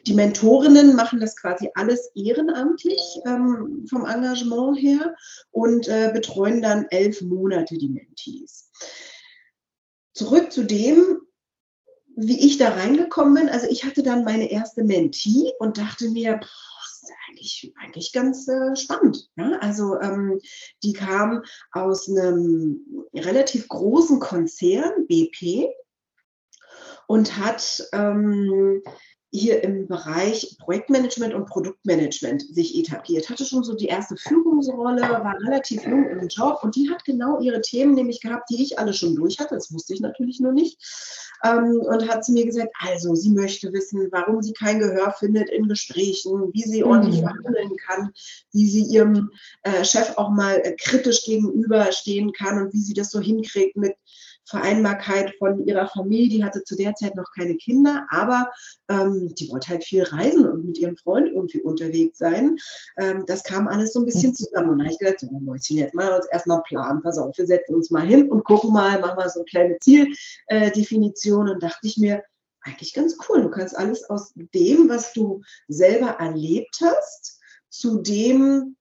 Die 0.08 0.13
Mentorinnen 0.13 0.96
machen 0.96 1.20
das 1.20 1.36
quasi 1.36 1.70
alles 1.75 2.12
ehrenamtlich 2.15 3.01
ähm, 3.25 3.86
vom 3.89 4.05
Engagement 4.05 4.79
her 4.79 5.15
und 5.51 5.88
äh, 5.88 6.12
betreuen 6.13 6.62
dann 6.62 6.86
elf 6.89 7.22
Monate 7.22 7.77
die 7.77 7.89
Mentees. 7.89 8.72
Zurück 10.13 10.51
zu 10.51 10.63
dem, 10.63 11.22
wie 12.15 12.46
ich 12.46 12.58
da 12.58 12.70
reingekommen 12.70 13.34
bin. 13.34 13.50
Also 13.50 13.67
ich 13.70 13.84
hatte 13.84 14.03
dann 14.03 14.24
meine 14.24 14.50
erste 14.50 14.84
Mentee 14.84 15.51
und 15.60 15.77
dachte 15.77 16.10
mir, 16.10 16.39
eigentlich, 17.27 17.74
eigentlich 17.82 18.13
ganz 18.13 18.48
äh, 18.48 18.75
spannend. 18.75 19.29
Ja? 19.36 19.58
Also 19.62 20.00
ähm, 20.00 20.39
die 20.84 20.94
kam 20.94 21.44
aus 21.72 22.10
einem 22.10 23.08
relativ 23.13 23.67
großen 23.67 24.20
Konzern, 24.20 25.08
BP, 25.08 25.70
und 27.08 27.38
hat 27.38 27.88
ähm, 27.94 28.82
hier 29.38 29.63
im 29.63 29.88
Bereich 29.88 30.56
Projektmanagement 30.60 31.34
und 31.34 31.46
Produktmanagement 31.46 32.42
sich 32.54 32.77
etabliert. 32.77 33.30
Hatte 33.30 33.46
schon 33.46 33.63
so 33.63 33.75
die 33.75 33.88
erste 33.88 34.15
Führungsrolle, 34.18 35.01
war 35.01 35.36
relativ 35.42 35.86
jung 35.86 36.08
im 36.10 36.27
Job 36.27 36.60
und 36.63 36.75
die 36.75 36.89
hat 36.89 37.04
genau 37.06 37.39
ihre 37.39 37.62
Themen 37.62 37.96
nämlich 37.96 38.22
gehabt, 38.22 38.50
die 38.50 38.63
ich 38.63 38.80
alle 38.80 38.94
schon 38.94 39.15
durch 39.15 39.39
hatte. 39.39 39.56
Das 39.56 39.74
wusste 39.74 39.94
ich 39.94 40.01
natürlich 40.01 40.39
nur 40.39 40.54
nicht. 40.54 40.77
Ähm, 41.44 41.82
und 41.82 42.08
hat 42.08 42.24
zu 42.24 42.32
mir 42.32 42.46
gesagt, 42.46 42.74
also 42.80 43.13
sie 43.13 43.30
möchte 43.30 43.72
wissen, 43.74 44.08
warum 44.12 44.42
sie 44.42 44.54
kein 44.54 44.80
Gehör 44.80 45.12
findet 45.12 45.50
in 45.50 45.68
Gesprächen, 45.68 46.54
wie 46.54 46.63
sie 46.63 46.84
ordentlich 46.84 47.22
mhm. 47.22 47.27
verhandeln 47.27 47.77
kann, 47.77 48.12
wie 48.51 48.70
sie 48.70 48.84
ihrem 48.84 49.32
äh, 49.63 49.84
Chef 49.84 50.18
auch 50.18 50.30
mal 50.30 50.62
äh, 50.63 50.75
kritisch 50.75 51.25
gegenüberstehen 51.25 52.32
kann 52.32 52.60
und 52.60 52.74
wie 52.74 52.82
sie 52.82 52.94
das 52.94 53.12
so 53.12 53.20
hinkriegt 53.20 53.75
mit 53.75 53.96
Vereinbarkeit 54.46 55.34
von 55.38 55.66
ihrer 55.66 55.88
Familie. 55.88 56.30
Die 56.30 56.44
hatte 56.44 56.64
zu 56.64 56.75
der 56.75 56.96
Zeit 56.96 57.16
noch 57.16 57.32
keine 57.36 57.56
Kinder, 57.56 58.08
aber 58.10 58.52
ähm, 58.90 59.34
die 59.36 59.50
wollte 59.52 59.70
halt 59.70 59.84
viel 59.84 60.04
reisen 60.04 60.48
und 60.48 60.66
mit 60.66 60.78
ihrem 60.78 60.98
Freund 60.98 61.28
irgendwie 61.28 61.62
unterwegs 61.62 62.18
sein. 62.18 62.58
Ähm, 62.98 63.25
das 63.25 63.44
kam 63.44 63.68
alles 63.68 63.94
so 63.94 64.00
ein 64.00 64.06
bisschen 64.06 64.32
mhm. 64.32 64.36
zusammen. 64.36 64.70
Und 64.70 64.80
da 64.80 64.86
habe 64.86 64.94
ich 64.94 65.00
gedacht, 65.00 65.20
so, 65.20 65.28
Mäuschen, 65.28 65.78
jetzt 65.78 65.96
mal 65.96 66.14
uns 66.14 66.28
erstmal 66.28 66.62
planen. 66.64 67.02
Pass 67.02 67.18
auf, 67.18 67.38
wir 67.38 67.48
setzen 67.48 67.75
uns 67.75 67.92
mal 67.92 68.06
hin 68.06 68.30
und 68.30 68.44
gucken 68.44 68.72
mal, 68.72 69.00
machen 69.00 69.18
mal 69.18 69.30
so 69.30 69.40
eine 69.40 69.46
kleine 69.46 69.78
Zieldefinition. 69.80 71.50
und 71.50 71.64
dachte 71.64 71.88
ich 71.88 71.98
mir, 71.98 72.24
eigentlich 72.62 72.94
ganz 72.94 73.18
cool. 73.30 73.44
Du 73.44 73.50
kannst 73.50 73.78
alles 73.78 74.10
aus 74.10 74.34
dem, 74.36 74.90
was 74.90 75.14
du 75.14 75.42
selber 75.68 76.18
erlebt 76.20 76.80
hast, 76.82 77.40
zu 77.70 78.02
dem 78.02 78.75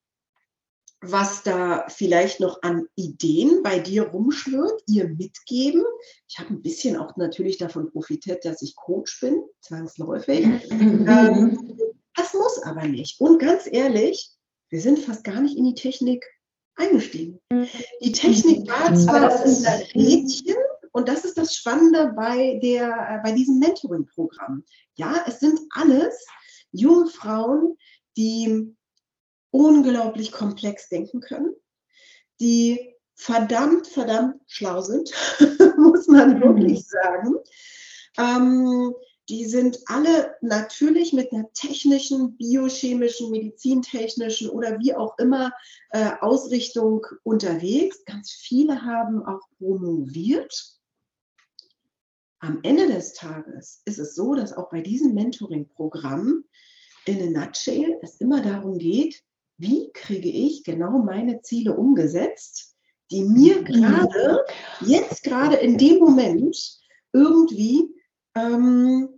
was 1.10 1.42
da 1.42 1.86
vielleicht 1.88 2.40
noch 2.40 2.62
an 2.62 2.86
Ideen 2.96 3.62
bei 3.62 3.78
dir 3.78 4.04
rumschwirrt, 4.04 4.82
ihr 4.86 5.08
mitgeben. 5.08 5.84
Ich 6.28 6.38
habe 6.38 6.50
ein 6.50 6.62
bisschen 6.62 6.96
auch 6.96 7.16
natürlich 7.16 7.58
davon 7.58 7.90
profitiert, 7.90 8.44
dass 8.44 8.62
ich 8.62 8.76
Coach 8.76 9.20
bin, 9.20 9.42
zwangsläufig. 9.60 10.46
Mhm. 10.70 11.06
Ähm, 11.08 11.78
das 12.16 12.34
muss 12.34 12.62
aber 12.62 12.86
nicht. 12.86 13.20
Und 13.20 13.38
ganz 13.38 13.68
ehrlich, 13.70 14.30
wir 14.70 14.80
sind 14.80 14.98
fast 14.98 15.24
gar 15.24 15.40
nicht 15.40 15.56
in 15.56 15.64
die 15.64 15.74
Technik 15.74 16.24
eingestiegen. 16.76 17.40
Die 18.00 18.12
Technik 18.12 18.68
war 18.68 18.94
zwar 18.94 19.44
unser 19.44 19.78
Rädchen, 19.94 20.56
und 20.92 21.08
das 21.08 21.24
ist 21.24 21.36
das 21.36 21.56
Spannende 21.56 22.12
bei, 22.16 22.60
der, 22.62 23.20
bei 23.24 23.32
diesem 23.32 23.58
Mentoring-Programm. 23.58 24.64
Ja, 24.94 25.24
es 25.26 25.40
sind 25.40 25.58
alles 25.70 26.24
junge 26.70 27.08
Frauen, 27.08 27.76
die 28.16 28.76
unglaublich 29.54 30.32
komplex 30.32 30.88
denken 30.88 31.20
können, 31.20 31.54
die 32.40 32.96
verdammt, 33.14 33.86
verdammt 33.86 34.40
schlau 34.46 34.80
sind, 34.80 35.12
muss 35.78 36.08
man 36.08 36.34
mhm. 36.34 36.40
wirklich 36.40 36.84
sagen. 36.88 37.36
Ähm, 38.18 38.92
die 39.28 39.46
sind 39.46 39.78
alle 39.86 40.34
natürlich 40.42 41.12
mit 41.12 41.32
einer 41.32 41.50
technischen, 41.52 42.36
biochemischen, 42.36 43.30
medizintechnischen 43.30 44.50
oder 44.50 44.80
wie 44.80 44.92
auch 44.94 45.16
immer 45.18 45.52
äh, 45.90 46.10
Ausrichtung 46.20 47.06
unterwegs. 47.22 48.04
Ganz 48.04 48.32
viele 48.32 48.82
haben 48.82 49.24
auch 49.24 49.40
promoviert. 49.58 50.80
Am 52.40 52.58
Ende 52.64 52.88
des 52.88 53.14
Tages 53.14 53.82
ist 53.84 53.98
es 53.98 54.16
so, 54.16 54.34
dass 54.34 54.52
auch 54.52 54.68
bei 54.68 54.80
diesem 54.80 55.14
Mentoring-Programm 55.14 56.44
in 57.06 57.36
a 57.36 57.44
nutshell 57.44 57.98
es 58.02 58.16
immer 58.16 58.42
darum 58.42 58.78
geht, 58.78 59.22
wie 59.56 59.90
kriege 59.92 60.28
ich 60.28 60.64
genau 60.64 60.98
meine 60.98 61.42
Ziele 61.42 61.76
umgesetzt, 61.76 62.74
die 63.10 63.24
mir 63.24 63.60
mhm. 63.60 63.64
gerade, 63.64 64.44
jetzt 64.80 65.22
gerade 65.22 65.56
in 65.56 65.78
dem 65.78 65.98
Moment 65.98 66.56
irgendwie, 67.12 67.94
ähm, 68.34 69.08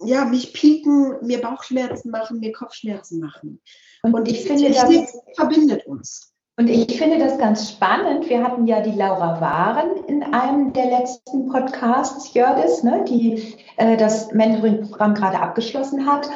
ja, 0.00 0.24
mich 0.24 0.52
pieken, 0.52 1.24
mir 1.24 1.40
Bauchschmerzen 1.40 2.10
machen, 2.10 2.40
mir 2.40 2.52
Kopfschmerzen 2.52 3.20
machen. 3.20 3.60
Und, 4.02 4.14
und 4.14 4.28
ich 4.28 4.44
finde, 4.44 4.70
das 4.70 5.16
verbindet 5.36 5.86
uns. 5.86 6.31
Und 6.58 6.68
ich 6.68 6.98
finde 6.98 7.18
das 7.18 7.38
ganz 7.38 7.70
spannend. 7.70 8.28
Wir 8.28 8.44
hatten 8.44 8.66
ja 8.66 8.80
die 8.80 8.92
Laura 8.92 9.40
Waren 9.40 10.04
in 10.06 10.22
einem 10.22 10.72
der 10.74 10.86
letzten 10.86 11.48
Podcasts, 11.48 12.34
Jördis, 12.34 12.82
ne, 12.82 13.04
die 13.08 13.54
äh, 13.78 13.96
das 13.96 14.32
Mentoring-Programm 14.32 15.14
gerade 15.14 15.40
abgeschlossen 15.40 16.06
hat. 16.06 16.28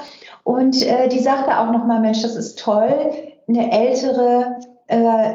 Und 0.42 0.82
äh, 0.82 1.08
die 1.08 1.18
sagte 1.18 1.58
auch 1.58 1.70
nochmal, 1.70 2.00
Mensch, 2.00 2.22
das 2.22 2.34
ist 2.34 2.58
toll, 2.58 3.10
eine 3.46 3.70
ältere 3.70 4.58
äh, 4.86 5.34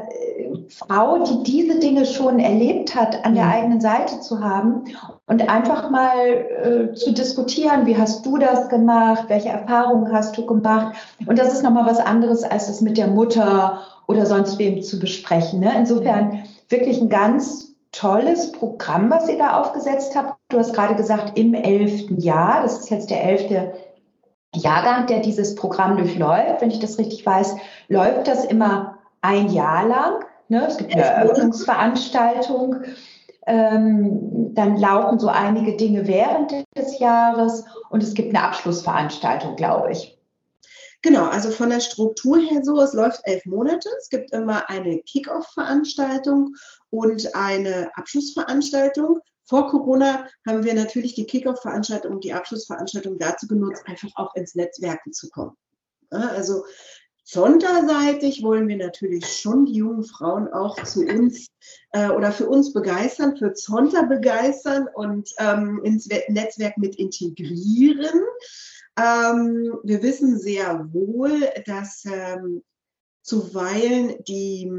Frau, 0.70 1.24
die 1.24 1.44
diese 1.44 1.80
Dinge 1.80 2.06
schon 2.06 2.40
erlebt 2.40 2.96
hat, 2.96 3.26
an 3.26 3.36
der 3.36 3.46
mhm. 3.46 3.52
eigenen 3.52 3.82
Seite 3.82 4.20
zu 4.22 4.44
haben 4.44 4.86
und 5.28 5.50
einfach 5.50 5.90
mal 5.90 6.16
äh, 6.18 6.94
zu 6.94 7.14
diskutieren, 7.14 7.86
wie 7.86 7.98
hast 7.98 8.26
du 8.26 8.38
das 8.38 8.70
gemacht, 8.70 9.26
welche 9.28 9.50
Erfahrungen 9.50 10.12
hast 10.12 10.38
du 10.38 10.46
gemacht. 10.46 10.96
Und 11.26 11.38
das 11.38 11.54
ist 11.54 11.64
nochmal 11.64 11.86
was 11.86 12.00
anderes, 12.00 12.44
als 12.44 12.68
das 12.68 12.82
mit 12.82 12.98
der 12.98 13.08
Mutter 13.08 13.82
oder 14.12 14.26
sonst 14.26 14.60
wem 14.60 14.82
zu 14.82 15.00
besprechen. 15.00 15.62
Ne? 15.62 15.74
Insofern 15.76 16.44
wirklich 16.70 17.02
ein 17.02 17.10
ganz 17.10 17.72
tolles 17.92 18.52
Programm, 18.52 19.10
was 19.10 19.28
ihr 19.28 19.38
da 19.38 19.60
aufgesetzt 19.60 20.16
habt. 20.16 20.36
Du 20.50 20.58
hast 20.58 20.74
gerade 20.74 20.96
gesagt, 20.96 21.38
im 21.38 21.54
elften 21.54 22.20
Jahr, 22.20 22.62
das 22.62 22.80
ist 22.80 22.90
jetzt 22.90 23.10
der 23.10 23.24
elfte 23.24 23.74
Jahrgang, 24.54 25.08
der 25.08 25.20
dieses 25.20 25.56
Programm 25.56 25.98
durchläuft. 25.98 26.62
Wenn 26.62 26.72
ich 26.72 26.80
das 26.80 26.98
richtig 26.98 27.26
weiß, 27.26 27.56
läuft 27.88 28.28
das 28.28 28.46
immer 28.46 28.98
ein 29.22 29.50
Jahr 29.50 29.88
lang. 29.88 30.26
Ne? 30.50 30.66
Es 30.68 30.78
gibt 30.78 30.94
eine 30.94 31.04
Eröffnungsveranstaltung. 31.04 32.76
Ähm, 33.48 34.54
dann 34.54 34.78
laufen 34.78 35.20
so 35.20 35.28
einige 35.28 35.76
Dinge 35.76 36.08
während 36.08 36.52
des 36.78 37.00
Jahres 37.00 37.66
und 37.90 38.04
es 38.04 38.14
gibt 38.14 38.36
eine 38.36 38.46
Abschlussveranstaltung, 38.46 39.56
glaube 39.56 39.92
ich. 39.92 40.21
Genau, 41.04 41.26
also 41.26 41.50
von 41.50 41.72
der 41.72 41.80
Struktur 41.80 42.38
her 42.38 42.62
so, 42.64 42.80
es 42.80 42.94
läuft 42.94 43.22
elf 43.24 43.46
Monate. 43.46 43.90
Es 44.00 44.10
gibt 44.10 44.32
immer 44.32 44.70
eine 44.70 45.02
Kick-Off-Veranstaltung 45.02 46.56
und 46.90 47.36
eine 47.36 47.90
Abschlussveranstaltung. 47.96 49.20
Vor 49.46 49.68
Corona 49.70 50.28
haben 50.48 50.64
wir 50.64 50.76
natürlich 50.76 51.16
die 51.16 51.26
Kickoff-Veranstaltung 51.26 52.14
und 52.14 52.24
die 52.24 52.34
Abschlussveranstaltung 52.34 53.18
dazu 53.18 53.48
genutzt, 53.48 53.84
einfach 53.86 54.10
auch 54.16 54.36
ins 54.36 54.56
Netzwerken 54.56 55.12
zu 55.12 55.30
kommen. 55.30 55.58
Also 56.12 56.64
Sonderseitig 57.24 58.44
wollen 58.44 58.68
wir 58.68 58.76
natürlich 58.78 59.26
schon 59.26 59.66
die 59.66 59.76
jungen 59.76 60.04
Frauen 60.04 60.52
auch 60.52 60.82
zu 60.84 61.06
uns 61.06 61.48
äh, 61.92 62.10
oder 62.10 62.32
für 62.32 62.48
uns 62.50 62.74
begeistern, 62.74 63.38
für 63.38 63.54
Zonta 63.54 64.02
begeistern 64.02 64.90
und 64.94 65.30
ähm, 65.38 65.80
ins 65.84 66.10
Netzwerk 66.28 66.78
mit 66.78 66.98
integrieren. 66.98 68.20
Ähm, 68.98 69.80
wir 69.84 70.04
wissen 70.04 70.40
sehr 70.40 70.88
wohl, 70.92 71.50
dass 71.66 72.04
ähm, 72.06 72.64
zuweilen 73.22 74.16
die, 74.28 74.72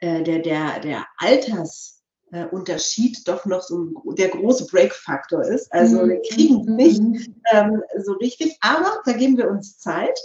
äh, 0.00 0.22
der, 0.22 0.40
der, 0.40 0.80
der 0.80 1.06
Alters 1.18 2.02
äh, 2.32 2.46
doch 3.24 3.46
noch 3.46 3.62
so 3.62 4.12
der 4.12 4.28
große 4.28 4.66
Break-Faktor 4.66 5.44
ist. 5.44 5.72
Also 5.72 6.06
wir 6.06 6.20
kriegen 6.22 6.60
es 6.60 6.66
nicht 6.66 7.00
mhm. 7.00 7.34
ähm, 7.52 7.82
so 8.02 8.12
richtig, 8.14 8.56
aber 8.60 9.00
da 9.04 9.12
geben 9.12 9.36
wir 9.36 9.48
uns 9.48 9.78
Zeit. 9.78 10.18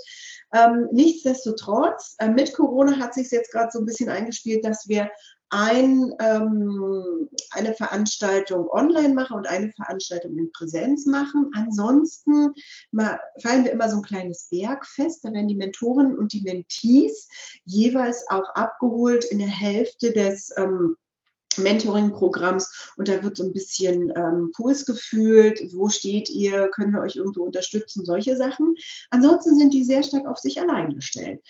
Ähm, 0.52 0.88
nichtsdestotrotz, 0.92 2.16
äh, 2.18 2.30
mit 2.30 2.54
Corona 2.54 2.98
hat 2.98 3.14
sich 3.14 3.30
jetzt 3.30 3.52
gerade 3.52 3.70
so 3.72 3.80
ein 3.80 3.86
bisschen 3.86 4.10
eingespielt, 4.10 4.66
dass 4.66 4.88
wir 4.88 5.12
ein, 5.50 6.14
ähm, 6.20 7.30
eine 7.52 7.74
Veranstaltung 7.74 8.70
online 8.70 9.14
machen 9.14 9.38
und 9.38 9.48
eine 9.48 9.72
Veranstaltung 9.72 10.38
in 10.38 10.52
Präsenz 10.52 11.06
machen. 11.06 11.52
Ansonsten 11.54 12.54
mal, 12.92 13.20
feiern 13.42 13.64
wir 13.64 13.72
immer 13.72 13.90
so 13.90 13.98
ein 13.98 14.04
kleines 14.04 14.48
Bergfest. 14.50 15.26
Da 15.26 15.34
werden 15.34 15.48
die 15.48 15.56
Mentoren 15.56 16.18
und 16.18 16.34
die 16.34 16.42
Mentees 16.42 17.28
jeweils 17.66 18.26
auch 18.30 18.48
abgeholt 18.54 19.26
in 19.26 19.40
der 19.40 19.48
Hälfte 19.48 20.12
des 20.12 20.52
ähm, 20.58 20.96
Mentoring-Programms 21.58 22.94
und 22.98 23.08
da 23.08 23.24
wird 23.24 23.38
so 23.38 23.44
ein 23.44 23.54
bisschen 23.54 24.14
ähm, 24.16 24.52
Puls 24.56 24.86
gefühlt, 24.86 25.62
wo 25.74 25.90
steht 25.90 26.30
ihr, 26.30 26.70
können 26.70 26.94
wir 26.94 27.02
euch 27.02 27.16
irgendwo 27.16 27.44
unterstützen, 27.44 28.06
solche 28.06 28.38
Sachen. 28.38 28.76
Ansonsten 29.10 29.58
sind 29.58 29.74
die 29.74 29.84
sehr 29.84 30.04
stark 30.04 30.28
auf 30.28 30.38
sich 30.38 30.62
allein 30.62 30.94
gestellt. 30.94 31.42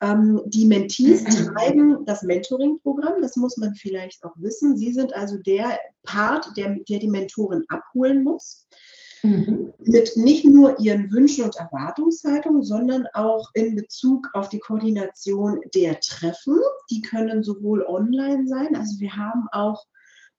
Ähm, 0.00 0.40
die 0.46 0.66
Mentees 0.66 1.22
mhm. 1.22 1.54
treiben 1.54 2.04
das 2.04 2.22
Mentoring-Programm, 2.22 3.20
das 3.20 3.36
muss 3.36 3.56
man 3.56 3.74
vielleicht 3.74 4.24
auch 4.24 4.34
wissen. 4.36 4.76
Sie 4.76 4.92
sind 4.92 5.14
also 5.14 5.36
der 5.38 5.78
Part, 6.04 6.56
der, 6.56 6.76
der 6.88 6.98
die 6.98 7.08
Mentoren 7.08 7.64
abholen 7.68 8.22
muss. 8.22 8.66
Mhm. 9.22 9.72
Mit 9.78 10.16
nicht 10.16 10.44
nur 10.44 10.78
ihren 10.80 11.10
Wünschen 11.12 11.44
und 11.44 11.56
Erwartungshaltungen, 11.56 12.62
sondern 12.62 13.06
auch 13.14 13.50
in 13.54 13.74
Bezug 13.74 14.28
auf 14.34 14.48
die 14.48 14.58
Koordination 14.58 15.60
der 15.74 15.98
Treffen. 16.00 16.58
Die 16.90 17.02
können 17.02 17.42
sowohl 17.42 17.84
online 17.84 18.46
sein, 18.46 18.76
also 18.76 19.00
wir 19.00 19.16
haben 19.16 19.46
auch 19.52 19.84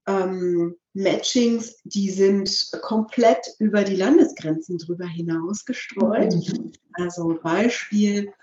ähm, 0.07 0.75
Matchings, 0.93 1.77
die 1.83 2.09
sind 2.09 2.71
komplett 2.81 3.45
über 3.59 3.83
die 3.83 3.95
Landesgrenzen 3.95 4.77
drüber 4.77 5.05
hinaus 5.05 5.65
gestreut. 5.65 6.33
Mhm. 6.33 6.71
Also 6.93 7.39
Beispiel, 7.41 8.33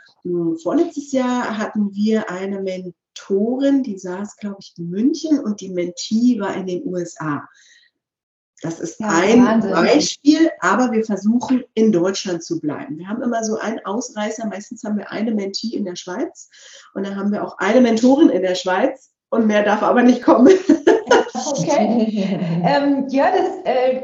vorletztes 0.62 1.12
Jahr 1.12 1.58
hatten 1.58 1.94
wir 1.94 2.30
eine 2.30 2.62
Mentorin, 2.62 3.82
die 3.82 3.98
saß, 3.98 4.36
glaube 4.36 4.58
ich, 4.60 4.74
in 4.78 4.88
München 4.88 5.40
und 5.40 5.60
die 5.60 5.70
Mentee 5.70 6.38
war 6.38 6.54
in 6.56 6.66
den 6.66 6.86
USA. 6.86 7.46
Das 8.66 8.80
ist 8.80 8.98
ja, 8.98 9.08
ein 9.08 9.46
Wahnsinn. 9.46 9.70
Beispiel, 9.70 10.50
aber 10.60 10.90
wir 10.90 11.04
versuchen 11.04 11.62
in 11.74 11.92
Deutschland 11.92 12.42
zu 12.42 12.60
bleiben. 12.60 12.98
Wir 12.98 13.06
haben 13.08 13.22
immer 13.22 13.44
so 13.44 13.58
einen 13.58 13.78
Ausreißer. 13.84 14.46
Meistens 14.46 14.82
haben 14.82 14.98
wir 14.98 15.12
eine 15.12 15.32
Mentee 15.32 15.76
in 15.76 15.84
der 15.84 15.94
Schweiz 15.94 16.50
und 16.94 17.06
dann 17.06 17.16
haben 17.16 17.30
wir 17.30 17.44
auch 17.44 17.58
eine 17.58 17.80
Mentorin 17.80 18.28
in 18.28 18.42
der 18.42 18.56
Schweiz 18.56 19.12
und 19.30 19.46
mehr 19.46 19.62
darf 19.62 19.82
aber 19.82 20.02
nicht 20.02 20.22
kommen. 20.22 20.52
Okay. 21.48 22.40
ähm, 22.64 23.06
ja, 23.08 23.30
das, 23.30 23.48
äh, 23.64 24.00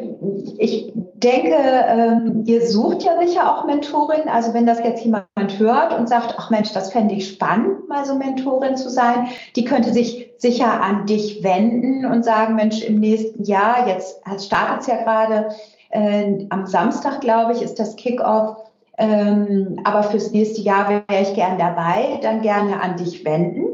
ich 0.59 0.92
denke, 1.23 1.57
ähm, 1.57 2.45
ihr 2.47 2.67
sucht 2.67 3.02
ja 3.02 3.19
sicher 3.25 3.50
auch 3.50 3.64
Mentorin. 3.64 4.29
Also 4.29 4.55
wenn 4.55 4.67
das 4.67 4.81
jetzt 4.81 5.05
jemand 5.05 5.26
hört 5.59 5.99
und 5.99 6.09
sagt, 6.09 6.35
ach 6.38 6.50
Mensch, 6.50 6.73
das 6.73 6.93
fände 6.93 7.14
ich 7.14 7.29
spannend, 7.29 7.88
mal 7.88 8.05
so 8.05 8.14
Mentorin 8.14 8.76
zu 8.76 8.91
sein, 8.91 9.29
die 9.57 9.64
könnte 9.64 9.93
sich 9.93 10.31
sicher 10.38 10.83
an 10.83 11.07
dich 11.07 11.43
wenden 11.43 12.05
und 12.05 12.25
sagen, 12.25 12.57
Mensch, 12.57 12.83
im 12.83 13.00
nächsten 13.00 13.45
Jahr, 13.45 13.88
jetzt 13.88 14.21
startet 14.45 14.81
es 14.81 14.87
ja 14.87 15.02
gerade, 15.02 15.49
äh, 15.91 16.47
am 16.50 16.67
Samstag, 16.67 17.21
glaube 17.21 17.52
ich, 17.52 17.62
ist 17.62 17.79
das 17.79 17.97
Kickoff. 17.97 18.57
Ähm, 18.99 19.81
aber 19.85 20.02
fürs 20.02 20.33
nächste 20.33 20.61
Jahr 20.61 20.88
wäre 20.88 21.23
ich 21.23 21.35
gern 21.35 21.59
dabei, 21.59 22.19
dann 22.23 22.43
gerne 22.43 22.81
an 22.81 22.97
dich 22.97 23.25
wenden. 23.25 23.67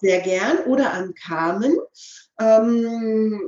Sehr 0.00 0.20
gern 0.20 0.58
oder 0.66 0.92
an 0.92 1.14
Carmen. 1.14 1.76
Ähm, 2.40 3.40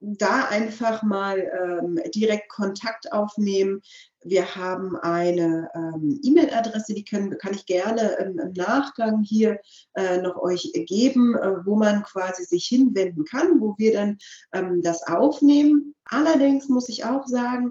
da 0.00 0.46
einfach 0.48 1.02
mal 1.02 1.38
ähm, 1.38 2.00
direkt 2.14 2.48
Kontakt 2.50 3.12
aufnehmen. 3.12 3.80
Wir 4.22 4.54
haben 4.54 4.96
eine 4.96 5.70
ähm, 5.74 6.20
E-Mail-Adresse, 6.22 6.94
die 6.94 7.04
können, 7.04 7.36
kann 7.38 7.54
ich 7.54 7.66
gerne 7.66 8.16
im, 8.20 8.38
im 8.38 8.52
Nachgang 8.52 9.22
hier 9.22 9.58
äh, 9.94 10.20
noch 10.20 10.36
euch 10.36 10.70
geben, 10.86 11.34
äh, 11.36 11.64
wo 11.64 11.76
man 11.76 12.02
quasi 12.02 12.44
sich 12.44 12.66
hinwenden 12.66 13.24
kann, 13.24 13.60
wo 13.60 13.74
wir 13.78 13.92
dann 13.92 14.18
ähm, 14.52 14.82
das 14.82 15.02
aufnehmen. 15.06 15.94
Allerdings 16.04 16.68
muss 16.68 16.88
ich 16.88 17.04
auch 17.04 17.26
sagen, 17.26 17.70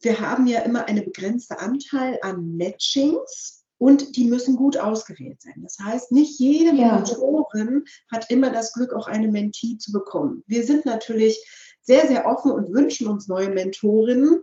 wir 0.00 0.20
haben 0.20 0.46
ja 0.46 0.60
immer 0.60 0.84
eine 0.84 1.02
begrenzte 1.02 1.58
Anteil 1.58 2.18
an 2.22 2.56
Matchings 2.56 3.63
und 3.78 4.16
die 4.16 4.24
müssen 4.24 4.56
gut 4.56 4.76
ausgewählt 4.76 5.42
sein. 5.42 5.60
Das 5.62 5.78
heißt, 5.78 6.12
nicht 6.12 6.38
jede 6.38 6.76
ja. 6.76 6.96
Mentorin 6.96 7.84
hat 8.10 8.30
immer 8.30 8.50
das 8.50 8.72
Glück, 8.72 8.92
auch 8.92 9.06
eine 9.06 9.28
Mentee 9.28 9.78
zu 9.78 9.92
bekommen. 9.92 10.42
Wir 10.46 10.64
sind 10.64 10.86
natürlich 10.86 11.44
sehr, 11.82 12.06
sehr 12.06 12.26
offen 12.26 12.50
und 12.50 12.72
wünschen 12.72 13.08
uns 13.08 13.28
neue 13.28 13.50
Mentorinnen. 13.50 14.42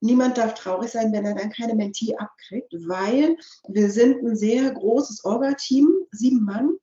Niemand 0.00 0.38
darf 0.38 0.54
traurig 0.54 0.90
sein, 0.90 1.12
wenn 1.12 1.24
er 1.24 1.34
dann 1.34 1.50
keine 1.50 1.74
Mentee 1.74 2.16
abkriegt, 2.16 2.72
weil 2.86 3.36
wir 3.68 3.90
sind 3.90 4.24
ein 4.24 4.36
sehr 4.36 4.70
großes 4.72 5.24
Orga-Team, 5.24 5.88
sieben 6.10 6.44
Mann, 6.44 6.76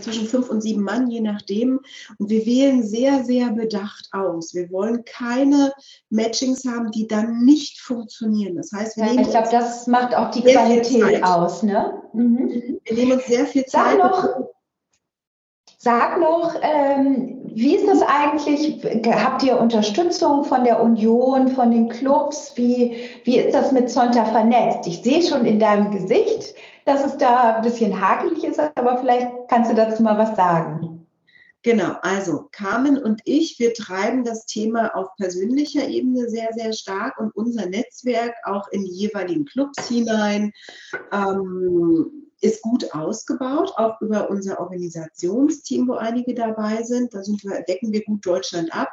zwischen 0.00 0.26
fünf 0.26 0.50
und 0.50 0.60
sieben 0.60 0.82
Mann, 0.82 1.10
je 1.10 1.20
nachdem. 1.20 1.80
Und 2.18 2.30
wir 2.30 2.44
wählen 2.46 2.82
sehr, 2.82 3.24
sehr 3.24 3.50
bedacht 3.50 4.08
aus. 4.12 4.54
Wir 4.54 4.70
wollen 4.70 5.04
keine 5.04 5.72
Matchings 6.10 6.64
haben, 6.66 6.90
die 6.90 7.06
dann 7.06 7.44
nicht 7.44 7.80
funktionieren. 7.80 8.56
Das 8.56 8.72
heißt, 8.72 8.96
wir 8.96 9.04
ja, 9.04 9.10
nehmen 9.10 9.24
ich 9.24 9.30
glaube, 9.30 9.48
das 9.50 9.86
macht 9.86 10.14
auch 10.14 10.30
die 10.30 10.42
Qualität 10.42 11.22
aus. 11.24 11.62
Ne? 11.62 12.02
Mhm. 12.12 12.80
Wir 12.84 12.94
nehmen 12.94 13.12
uns 13.12 13.26
sehr 13.26 13.46
viel 13.46 13.64
Zeit. 13.64 13.98
Sag 13.98 13.98
noch, 13.98 14.28
sag 15.78 16.20
noch 16.20 16.54
ähm, 16.60 17.37
wie 17.54 17.76
ist 17.76 17.86
das 17.86 18.02
eigentlich? 18.02 18.80
Habt 19.06 19.42
ihr 19.42 19.58
Unterstützung 19.58 20.44
von 20.44 20.64
der 20.64 20.82
Union, 20.82 21.48
von 21.48 21.70
den 21.70 21.88
Clubs? 21.88 22.52
Wie, 22.56 22.96
wie 23.24 23.38
ist 23.38 23.54
das 23.54 23.72
mit 23.72 23.90
Zonta 23.90 24.24
vernetzt? 24.24 24.86
Ich 24.86 25.02
sehe 25.02 25.22
schon 25.22 25.44
in 25.44 25.58
deinem 25.58 25.90
Gesicht, 25.90 26.54
dass 26.84 27.04
es 27.04 27.16
da 27.16 27.56
ein 27.56 27.62
bisschen 27.62 28.00
hakelig 28.00 28.44
ist, 28.44 28.60
aber 28.60 28.98
vielleicht 28.98 29.28
kannst 29.48 29.70
du 29.70 29.74
dazu 29.74 30.02
mal 30.02 30.18
was 30.18 30.36
sagen. 30.36 31.06
Genau, 31.62 31.96
also 32.02 32.48
Carmen 32.52 32.96
und 32.96 33.20
ich, 33.24 33.58
wir 33.58 33.74
treiben 33.74 34.22
das 34.24 34.46
Thema 34.46 34.94
auf 34.94 35.08
persönlicher 35.16 35.88
Ebene 35.88 36.28
sehr, 36.28 36.50
sehr 36.54 36.72
stark 36.72 37.18
und 37.18 37.34
unser 37.34 37.66
Netzwerk 37.66 38.34
auch 38.44 38.68
in 38.70 38.84
die 38.84 38.92
jeweiligen 38.92 39.44
Clubs 39.44 39.88
hinein 39.88 40.52
ähm, 41.12 42.27
ist 42.40 42.62
gut 42.62 42.94
ausgebaut, 42.94 43.72
auch 43.76 44.00
über 44.00 44.30
unser 44.30 44.60
Organisationsteam, 44.60 45.88
wo 45.88 45.94
einige 45.94 46.34
dabei 46.34 46.82
sind. 46.82 47.14
Da 47.14 47.22
sind 47.22 47.42
wir, 47.44 47.62
decken 47.62 47.92
wir 47.92 48.04
gut 48.04 48.24
Deutschland 48.24 48.72
ab. 48.74 48.90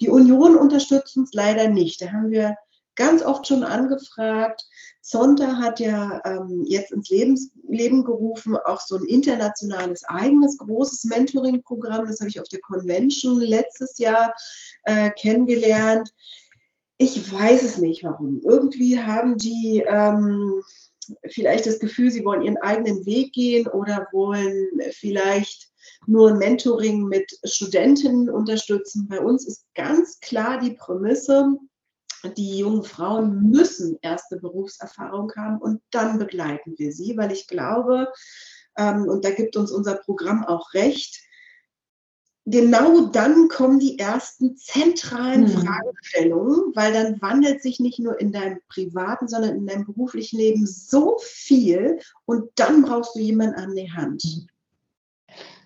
Die 0.00 0.08
Union 0.08 0.56
unterstützt 0.56 1.16
uns 1.16 1.32
leider 1.32 1.68
nicht. 1.68 2.02
Da 2.02 2.10
haben 2.12 2.30
wir 2.30 2.56
ganz 2.96 3.22
oft 3.22 3.46
schon 3.46 3.62
angefragt. 3.62 4.66
Zonta 5.00 5.56
hat 5.56 5.80
ja 5.80 6.20
ähm, 6.24 6.64
jetzt 6.66 6.92
ins 6.92 7.08
Lebens, 7.08 7.50
Leben 7.66 8.04
gerufen, 8.04 8.56
auch 8.56 8.80
so 8.80 8.96
ein 8.96 9.04
internationales 9.04 10.04
eigenes 10.04 10.58
großes 10.58 11.04
Mentoring-Programm. 11.04 12.06
Das 12.06 12.18
habe 12.20 12.28
ich 12.28 12.40
auf 12.40 12.48
der 12.48 12.60
Convention 12.60 13.40
letztes 13.40 13.98
Jahr 13.98 14.34
äh, 14.82 15.10
kennengelernt. 15.10 16.12
Ich 16.98 17.32
weiß 17.32 17.62
es 17.62 17.78
nicht, 17.78 18.02
warum. 18.02 18.40
Irgendwie 18.44 19.00
haben 19.00 19.38
die 19.38 19.84
ähm, 19.86 20.60
vielleicht 21.28 21.66
das 21.66 21.78
Gefühl, 21.78 22.10
sie 22.10 22.24
wollen 22.24 22.42
ihren 22.42 22.58
eigenen 22.58 23.04
Weg 23.06 23.32
gehen 23.32 23.66
oder 23.66 24.08
wollen 24.12 24.68
vielleicht 24.92 25.68
nur 26.06 26.30
ein 26.30 26.38
Mentoring 26.38 27.04
mit 27.04 27.30
Studentinnen 27.44 28.30
unterstützen. 28.30 29.08
Bei 29.08 29.20
uns 29.20 29.46
ist 29.46 29.64
ganz 29.74 30.20
klar 30.20 30.58
die 30.58 30.72
Prämisse, 30.72 31.56
die 32.36 32.58
jungen 32.58 32.84
Frauen 32.84 33.50
müssen 33.50 33.98
erste 34.02 34.38
Berufserfahrung 34.38 35.32
haben 35.36 35.58
und 35.58 35.80
dann 35.90 36.18
begleiten 36.18 36.74
wir 36.76 36.92
sie, 36.92 37.16
weil 37.16 37.32
ich 37.32 37.46
glaube, 37.46 38.12
ähm, 38.76 39.04
und 39.08 39.24
da 39.24 39.30
gibt 39.30 39.56
uns 39.56 39.70
unser 39.70 39.94
Programm 39.96 40.44
auch 40.44 40.74
recht, 40.74 41.20
genau 42.50 43.06
dann 43.06 43.48
kommen 43.48 43.78
die 43.78 43.98
ersten 43.98 44.56
zentralen 44.56 45.42
mhm. 45.42 45.48
Fragestellungen, 45.48 46.72
weil 46.74 46.92
dann 46.92 47.20
wandelt 47.20 47.62
sich 47.62 47.80
nicht 47.80 47.98
nur 47.98 48.20
in 48.20 48.32
deinem 48.32 48.58
privaten, 48.68 49.28
sondern 49.28 49.56
in 49.56 49.66
deinem 49.66 49.86
beruflichen 49.86 50.38
Leben 50.38 50.66
so 50.66 51.16
viel 51.20 51.98
und 52.26 52.50
dann 52.56 52.82
brauchst 52.82 53.14
du 53.14 53.20
jemanden 53.20 53.56
an 53.56 53.74
die 53.74 53.92
Hand. 53.92 54.48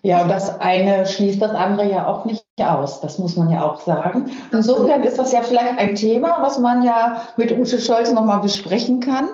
Ja, 0.05 0.27
das 0.27 0.59
eine 0.59 1.05
schließt 1.05 1.41
das 1.41 1.51
andere 1.51 1.89
ja 1.89 2.07
auch 2.07 2.25
nicht 2.25 2.43
aus. 2.57 2.99
Das 2.99 3.19
muss 3.19 3.37
man 3.37 3.49
ja 3.49 3.63
auch 3.63 3.79
sagen. 3.79 4.29
Insofern 4.51 5.01
ist 5.03 5.17
das 5.17 5.31
ja 5.31 5.41
vielleicht 5.41 5.79
ein 5.79 5.95
Thema, 5.95 6.39
was 6.41 6.59
man 6.59 6.83
ja 6.83 7.21
mit 7.37 7.57
Ute 7.57 7.79
Scholz 7.79 8.11
nochmal 8.11 8.41
besprechen 8.41 8.99
kann. 8.99 9.29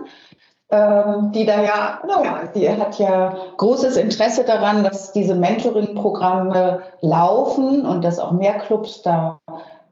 Ähm, 0.71 1.32
die 1.32 1.45
da 1.45 1.63
ja, 1.63 1.99
naja, 2.08 2.41
die 2.53 2.69
hat 2.69 2.99
ja 2.99 3.34
großes 3.58 3.97
Interesse 3.97 4.43
daran, 4.43 4.84
dass 4.84 5.12
diese 5.12 5.34
Mentoring-Programme 5.34 6.82
laufen 7.01 7.88
und 7.88 8.03
dass 8.03 8.19
auch 8.19 8.32
mehr 8.32 8.53
Clubs 8.60 9.01
da 9.01 9.39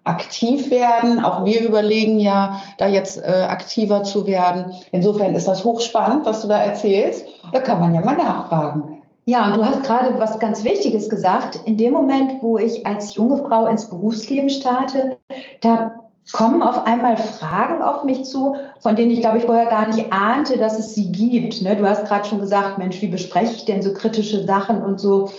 aktiv 0.04 0.70
werden. 0.70 1.24
Auch 1.24 1.46
wir 1.46 1.62
überlegen 1.62 2.20
ja, 2.20 2.62
da 2.78 2.86
jetzt 2.86 3.18
äh, 3.18 3.48
aktiver 3.50 4.04
zu 4.04 4.28
werden. 4.28 4.74
Insofern 4.92 5.34
ist 5.34 5.48
das 5.48 5.64
hochspannend, 5.64 6.26
was 6.28 6.44
du 6.44 6.48
da 6.48 6.60
erzählst. 6.60 7.26
Da 7.52 7.60
kann 7.60 7.80
man 7.80 7.96
ja 7.96 8.02
mal 8.02 8.16
nachfragen. 8.16 9.02
Ja, 9.26 9.48
und 9.48 9.58
du 9.58 9.66
hast 9.66 9.84
gerade 9.84 10.18
was 10.20 10.40
ganz 10.40 10.64
Wichtiges 10.64 11.10
gesagt. 11.10 11.60
In 11.66 11.76
dem 11.76 11.92
Moment, 11.92 12.42
wo 12.42 12.58
ich 12.58 12.86
als 12.86 13.16
junge 13.16 13.38
Frau 13.38 13.66
ins 13.66 13.90
Berufsleben 13.90 14.50
starte, 14.50 15.18
da 15.60 16.07
kommen 16.34 16.62
auf 16.62 16.86
einmal 16.86 17.18
Fragen 17.18 17.82
auf 17.82 18.04
mich 18.04 18.26
zu, 18.26 18.56
von 18.80 18.96
denen 18.96 19.12
ich, 19.12 19.22
glaube 19.22 19.38
ich, 19.38 19.46
vorher 19.46 19.68
gar 19.68 19.88
nicht 19.88 20.12
ahnte, 20.12 20.58
dass 20.58 20.78
es 20.78 20.94
sie 20.94 21.12
gibt. 21.12 21.62
Ne? 21.62 21.76
Du 21.76 21.88
hast 21.88 22.06
gerade 22.06 22.28
schon 22.28 22.40
gesagt, 22.40 22.78
Mensch, 22.78 23.02
wie 23.02 23.08
bespreche 23.08 23.54
ich 23.54 23.66
denn 23.66 23.82
so 23.82 23.94
kritische 23.94 24.44
Sachen 24.46 24.82
und 24.82 25.00
so. 25.00 25.30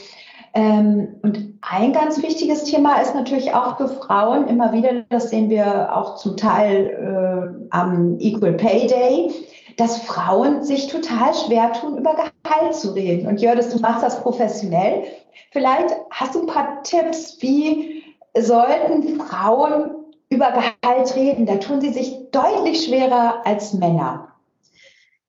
Ähm, 0.54 1.16
und 1.22 1.58
ein 1.60 1.92
ganz 1.92 2.22
wichtiges 2.22 2.64
Thema 2.64 3.00
ist 3.00 3.14
natürlich 3.14 3.52
auch 3.52 3.76
für 3.76 3.88
Frauen 3.88 4.48
immer 4.48 4.72
wieder, 4.72 5.04
das 5.10 5.28
sehen 5.30 5.50
wir 5.50 5.94
auch 5.94 6.16
zum 6.16 6.36
Teil 6.36 6.86
äh, 6.86 7.66
am 7.70 8.18
Equal 8.18 8.54
Pay 8.54 8.86
Day, 8.86 9.30
dass 9.76 10.02
Frauen 10.02 10.64
sich 10.64 10.86
total 10.86 11.34
schwer 11.34 11.72
tun, 11.74 11.98
über 11.98 12.14
Gehalt 12.14 12.74
zu 12.74 12.92
reden. 12.92 13.28
Und 13.28 13.40
Jördis, 13.40 13.68
du 13.68 13.78
machst 13.80 14.02
das 14.02 14.22
professionell. 14.22 15.04
Vielleicht 15.52 15.94
hast 16.10 16.34
du 16.34 16.40
ein 16.40 16.46
paar 16.46 16.82
Tipps, 16.82 17.36
wie 17.40 18.02
sollten 18.36 19.20
Frauen 19.20 19.90
über 20.30 20.52
Gehalt 20.52 21.14
reden? 21.16 21.46
Da 21.46 21.56
tun 21.56 21.80
sie 21.80 21.92
sich 21.92 22.30
deutlich 22.30 22.84
schwerer 22.84 23.46
als 23.46 23.72
Männer. 23.72 24.32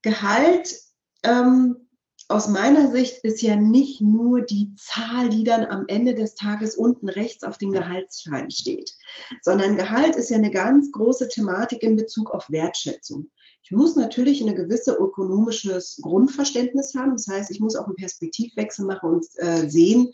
Gehalt 0.02 0.76
ähm, 1.24 1.90
aus 2.28 2.48
meiner 2.48 2.92
Sicht 2.92 3.24
ist 3.24 3.42
ja 3.42 3.56
nicht 3.56 4.02
nur 4.02 4.42
die 4.42 4.76
Zahl, 4.76 5.30
die 5.30 5.44
dann 5.44 5.66
am 5.66 5.86
Ende 5.88 6.14
des 6.14 6.36
Tages 6.36 6.76
unten 6.76 7.10
rechts 7.10 7.44
auf 7.44 7.58
dem 7.58 7.72
Gehaltsschein 7.72 8.52
steht, 8.52 8.94
sondern 9.42 9.78
Gehalt 9.78 10.16
ist 10.16 10.30
ja 10.30 10.38
eine 10.38 10.52
ganz 10.52 10.92
große 10.92 11.28
Thematik 11.28 11.82
in 11.82 11.96
Bezug 11.96 12.30
auf 12.30 12.50
Wertschätzung. 12.52 13.32
Ich 13.64 13.72
muss 13.72 13.96
natürlich 13.96 14.42
ein 14.42 14.56
gewisses 14.56 14.96
ökonomisches 14.96 16.00
Grundverständnis 16.02 16.94
haben. 16.96 17.12
Das 17.14 17.28
heißt, 17.28 17.52
ich 17.52 17.60
muss 17.60 17.76
auch 17.76 17.88
einen 17.88 17.96
Perspektivwechsel 17.96 18.86
machen 18.86 19.10
und 19.10 19.26
äh, 19.38 19.68
sehen, 19.68 20.12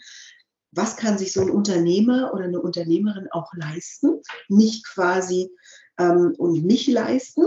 was 0.76 0.98
kann 0.98 1.18
sich 1.18 1.32
so 1.32 1.42
ein 1.42 1.50
Unternehmer 1.50 2.34
oder 2.34 2.46
eine 2.46 2.62
Unternehmerin 2.62 3.28
auch 3.32 3.54
leisten, 3.56 4.22
nicht 4.50 4.86
quasi 4.86 5.50
ähm, 5.98 6.36
und 6.38 6.66
nicht 6.66 6.88
leisten. 6.88 7.46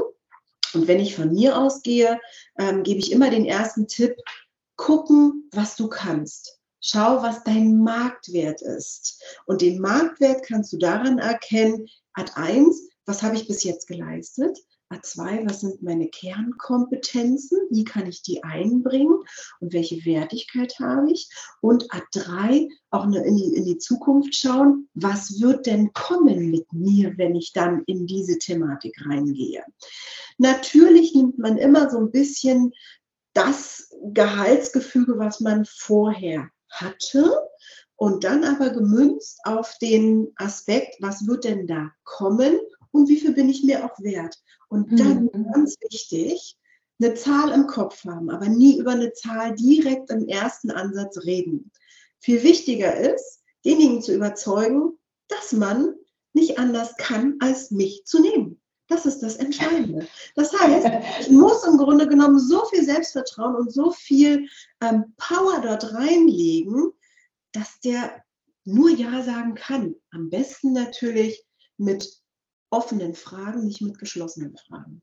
Und 0.75 0.89
wenn 0.89 1.01
ich 1.01 1.15
von 1.15 1.33
mir 1.33 1.59
ausgehe, 1.59 2.21
ähm, 2.59 2.83
gebe 2.83 3.01
ich 3.01 3.13
immer 3.13 3.31
den 3.31 3.45
ersten 3.45 3.87
Tipp, 3.87 4.17
gucken, 4.77 5.49
was 5.53 5.77
du 5.77 5.89
kannst. 5.89 6.59
Schau, 6.81 7.23
was 7.23 7.43
dein 7.43 7.79
Marktwert 7.79 8.63
ist. 8.63 9.23
Und 9.47 9.61
den 9.61 9.81
Marktwert 9.81 10.45
kannst 10.47 10.73
du 10.73 10.79
daran 10.79 11.19
erkennen, 11.19 11.89
Ad 12.15 12.33
1, 12.35 12.89
was 13.05 13.23
habe 13.23 13.37
ich 13.37 13.49
bis 13.49 13.65
jetzt 13.65 13.89
geleistet? 13.89 14.59
A2, 14.91 15.49
was 15.49 15.61
sind 15.61 15.83
meine 15.83 16.09
Kernkompetenzen? 16.09 17.59
Wie 17.71 17.85
kann 17.85 18.07
ich 18.07 18.23
die 18.23 18.43
einbringen? 18.43 19.19
Und 19.61 19.73
welche 19.73 20.05
Wertigkeit 20.05 20.79
habe 20.79 21.13
ich? 21.13 21.29
Und 21.61 21.91
A3, 21.91 22.69
auch 22.91 23.05
in 23.05 23.37
die, 23.37 23.55
in 23.55 23.65
die 23.65 23.79
Zukunft 23.79 24.35
schauen, 24.35 24.89
was 24.95 25.41
wird 25.41 25.67
denn 25.67 25.93
kommen 25.93 26.51
mit 26.51 26.73
mir, 26.73 27.17
wenn 27.19 27.35
ich 27.37 27.53
dann 27.53 27.83
in 27.87 28.07
diese 28.07 28.39
Thematik 28.39 28.97
reingehe? 29.05 29.63
Natürlich 30.39 31.15
nimmt 31.15 31.39
man 31.39 31.59
immer 31.59 31.91
so 31.91 31.99
ein 31.99 32.11
bisschen 32.11 32.73
das 33.35 33.91
Gehaltsgefüge, 34.13 35.19
was 35.19 35.41
man 35.41 35.65
vorher 35.67 36.49
hatte. 36.71 37.33
Und 37.97 38.23
dann 38.23 38.45
aber 38.45 38.71
gemünzt 38.71 39.41
auf 39.45 39.75
den 39.83 40.33
Aspekt, 40.37 40.97
was 41.01 41.27
wird 41.27 41.43
denn 41.45 41.67
da 41.67 41.91
kommen 42.05 42.59
und 42.93 43.09
wie 43.09 43.19
viel 43.19 43.33
bin 43.33 43.49
ich 43.49 43.65
mir 43.65 43.85
auch 43.85 43.99
wert. 44.01 44.37
Und 44.69 44.99
dann, 44.99 45.25
mhm. 45.33 45.47
ganz 45.53 45.77
wichtig, 45.81 46.57
eine 47.01 47.15
Zahl 47.15 47.51
im 47.53 47.67
Kopf 47.67 48.05
haben, 48.05 48.29
aber 48.31 48.49
nie 48.49 48.79
über 48.79 48.93
eine 48.93 49.13
Zahl 49.13 49.55
direkt 49.55 50.11
im 50.11 50.27
ersten 50.27 50.71
Ansatz 50.71 51.25
reden. 51.25 51.71
Viel 52.21 52.43
wichtiger 52.43 52.97
ist, 52.97 53.41
denjenigen 53.65 54.03
zu 54.03 54.15
überzeugen, 54.15 54.99
dass 55.29 55.53
man 55.53 55.95
nicht 56.33 56.59
anders 56.59 56.97
kann, 56.97 57.37
als 57.41 57.71
mich 57.71 58.05
zu 58.05 58.21
nehmen. 58.21 58.61
Das 58.89 59.05
ist 59.05 59.21
das 59.21 59.37
Entscheidende. 59.37 60.09
Das 60.35 60.53
heißt, 60.53 60.87
ich 61.21 61.31
muss 61.31 61.65
im 61.65 61.77
Grunde 61.77 62.09
genommen 62.09 62.39
so 62.39 62.65
viel 62.67 62.85
Selbstvertrauen 62.85 63.55
und 63.55 63.73
so 63.73 63.91
viel 63.91 64.49
ähm, 64.81 65.15
Power 65.19 65.61
dort 65.61 65.93
reinlegen, 65.93 66.93
dass 67.53 67.81
der 67.81 68.25
nur 68.65 68.91
Ja 68.91 69.23
sagen 69.23 69.55
kann. 69.55 69.95
Am 70.11 70.31
besten 70.31 70.73
natürlich 70.73 71.45
mit 71.77 72.19
offenen 72.71 73.15
Fragen, 73.15 73.65
nicht 73.65 73.81
mit 73.81 73.99
geschlossenen 73.99 74.57
Fragen. 74.57 75.01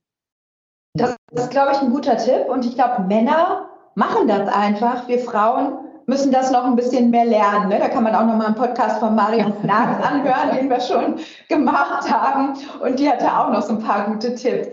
Das 0.96 1.16
ist, 1.32 1.52
glaube 1.52 1.72
ich, 1.74 1.80
ein 1.80 1.92
guter 1.92 2.18
Tipp. 2.18 2.48
Und 2.48 2.66
ich 2.66 2.76
glaube, 2.76 3.04
Männer 3.04 3.70
machen 3.96 4.28
das 4.28 4.48
einfach. 4.54 5.08
Wir 5.08 5.20
Frauen 5.20 5.80
müssen 6.06 6.32
das 6.32 6.52
noch 6.52 6.64
ein 6.66 6.76
bisschen 6.76 7.10
mehr 7.10 7.26
lernen. 7.26 7.70
Ne? 7.70 7.80
Da 7.80 7.90
kann 7.90 8.04
man 8.04 8.16
auch 8.16 8.26
noch 8.26 8.36
mal 8.36 8.48
einen 8.48 8.56
Podcast 8.56 9.00
von 9.00 9.16
Marion 9.16 9.60
Knarz 9.62 10.06
anhören, 10.06 10.56
den 10.56 10.70
wir 10.70 10.80
schon 10.80 11.20
gemacht 11.50 12.10
haben. 12.10 12.58
Und 12.82 13.00
die 13.00 13.10
hatte 13.10 13.26
auch 13.26 13.50
noch 13.50 13.62
so 13.62 13.74
ein 13.74 13.80
paar 13.80 14.06
gute 14.06 14.36
Tipps. 14.36 14.70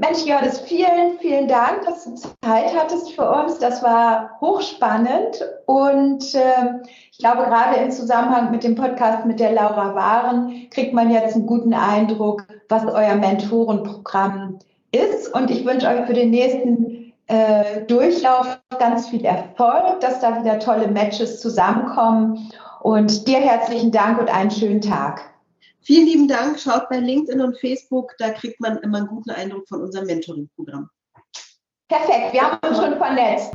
Mensch, 0.00 0.24
Jördes, 0.24 0.60
vielen, 0.60 1.18
vielen 1.18 1.46
Dank, 1.46 1.84
dass 1.84 2.04
du 2.04 2.14
Zeit 2.14 2.74
hattest 2.74 3.12
für 3.12 3.30
uns. 3.30 3.58
Das 3.58 3.82
war 3.82 4.30
hochspannend 4.40 5.46
und 5.66 6.34
äh, 6.34 6.80
ich 7.12 7.18
glaube, 7.18 7.42
gerade 7.42 7.76
im 7.76 7.90
Zusammenhang 7.90 8.50
mit 8.50 8.64
dem 8.64 8.76
Podcast 8.76 9.26
mit 9.26 9.38
der 9.38 9.52
Laura 9.52 9.94
Waren 9.94 10.70
kriegt 10.70 10.94
man 10.94 11.10
jetzt 11.10 11.34
einen 11.34 11.44
guten 11.44 11.74
Eindruck, 11.74 12.46
was 12.70 12.86
euer 12.86 13.14
Mentorenprogramm 13.16 14.58
ist. 14.90 15.34
Und 15.34 15.50
ich 15.50 15.66
wünsche 15.66 15.86
euch 15.86 16.06
für 16.06 16.14
den 16.14 16.30
nächsten 16.30 17.12
äh, 17.26 17.82
Durchlauf 17.86 18.58
ganz 18.78 19.06
viel 19.10 19.26
Erfolg, 19.26 20.00
dass 20.00 20.20
da 20.20 20.40
wieder 20.40 20.58
tolle 20.60 20.88
Matches 20.88 21.42
zusammenkommen. 21.42 22.50
Und 22.80 23.28
dir 23.28 23.40
herzlichen 23.40 23.92
Dank 23.92 24.18
und 24.18 24.34
einen 24.34 24.50
schönen 24.50 24.80
Tag. 24.80 25.29
Vielen 25.82 26.06
lieben 26.06 26.28
Dank. 26.28 26.60
Schaut 26.60 26.88
bei 26.88 26.98
LinkedIn 26.98 27.40
und 27.40 27.58
Facebook, 27.58 28.14
da 28.18 28.30
kriegt 28.30 28.60
man 28.60 28.78
immer 28.78 28.98
einen 28.98 29.06
guten 29.06 29.30
Eindruck 29.30 29.66
von 29.68 29.82
unserem 29.82 30.06
Mentoring-Programm. 30.06 30.88
Perfekt, 31.88 32.32
wir 32.32 32.42
haben 32.42 32.68
uns 32.68 32.78
schon 32.78 32.96
vernetzt. 32.96 33.52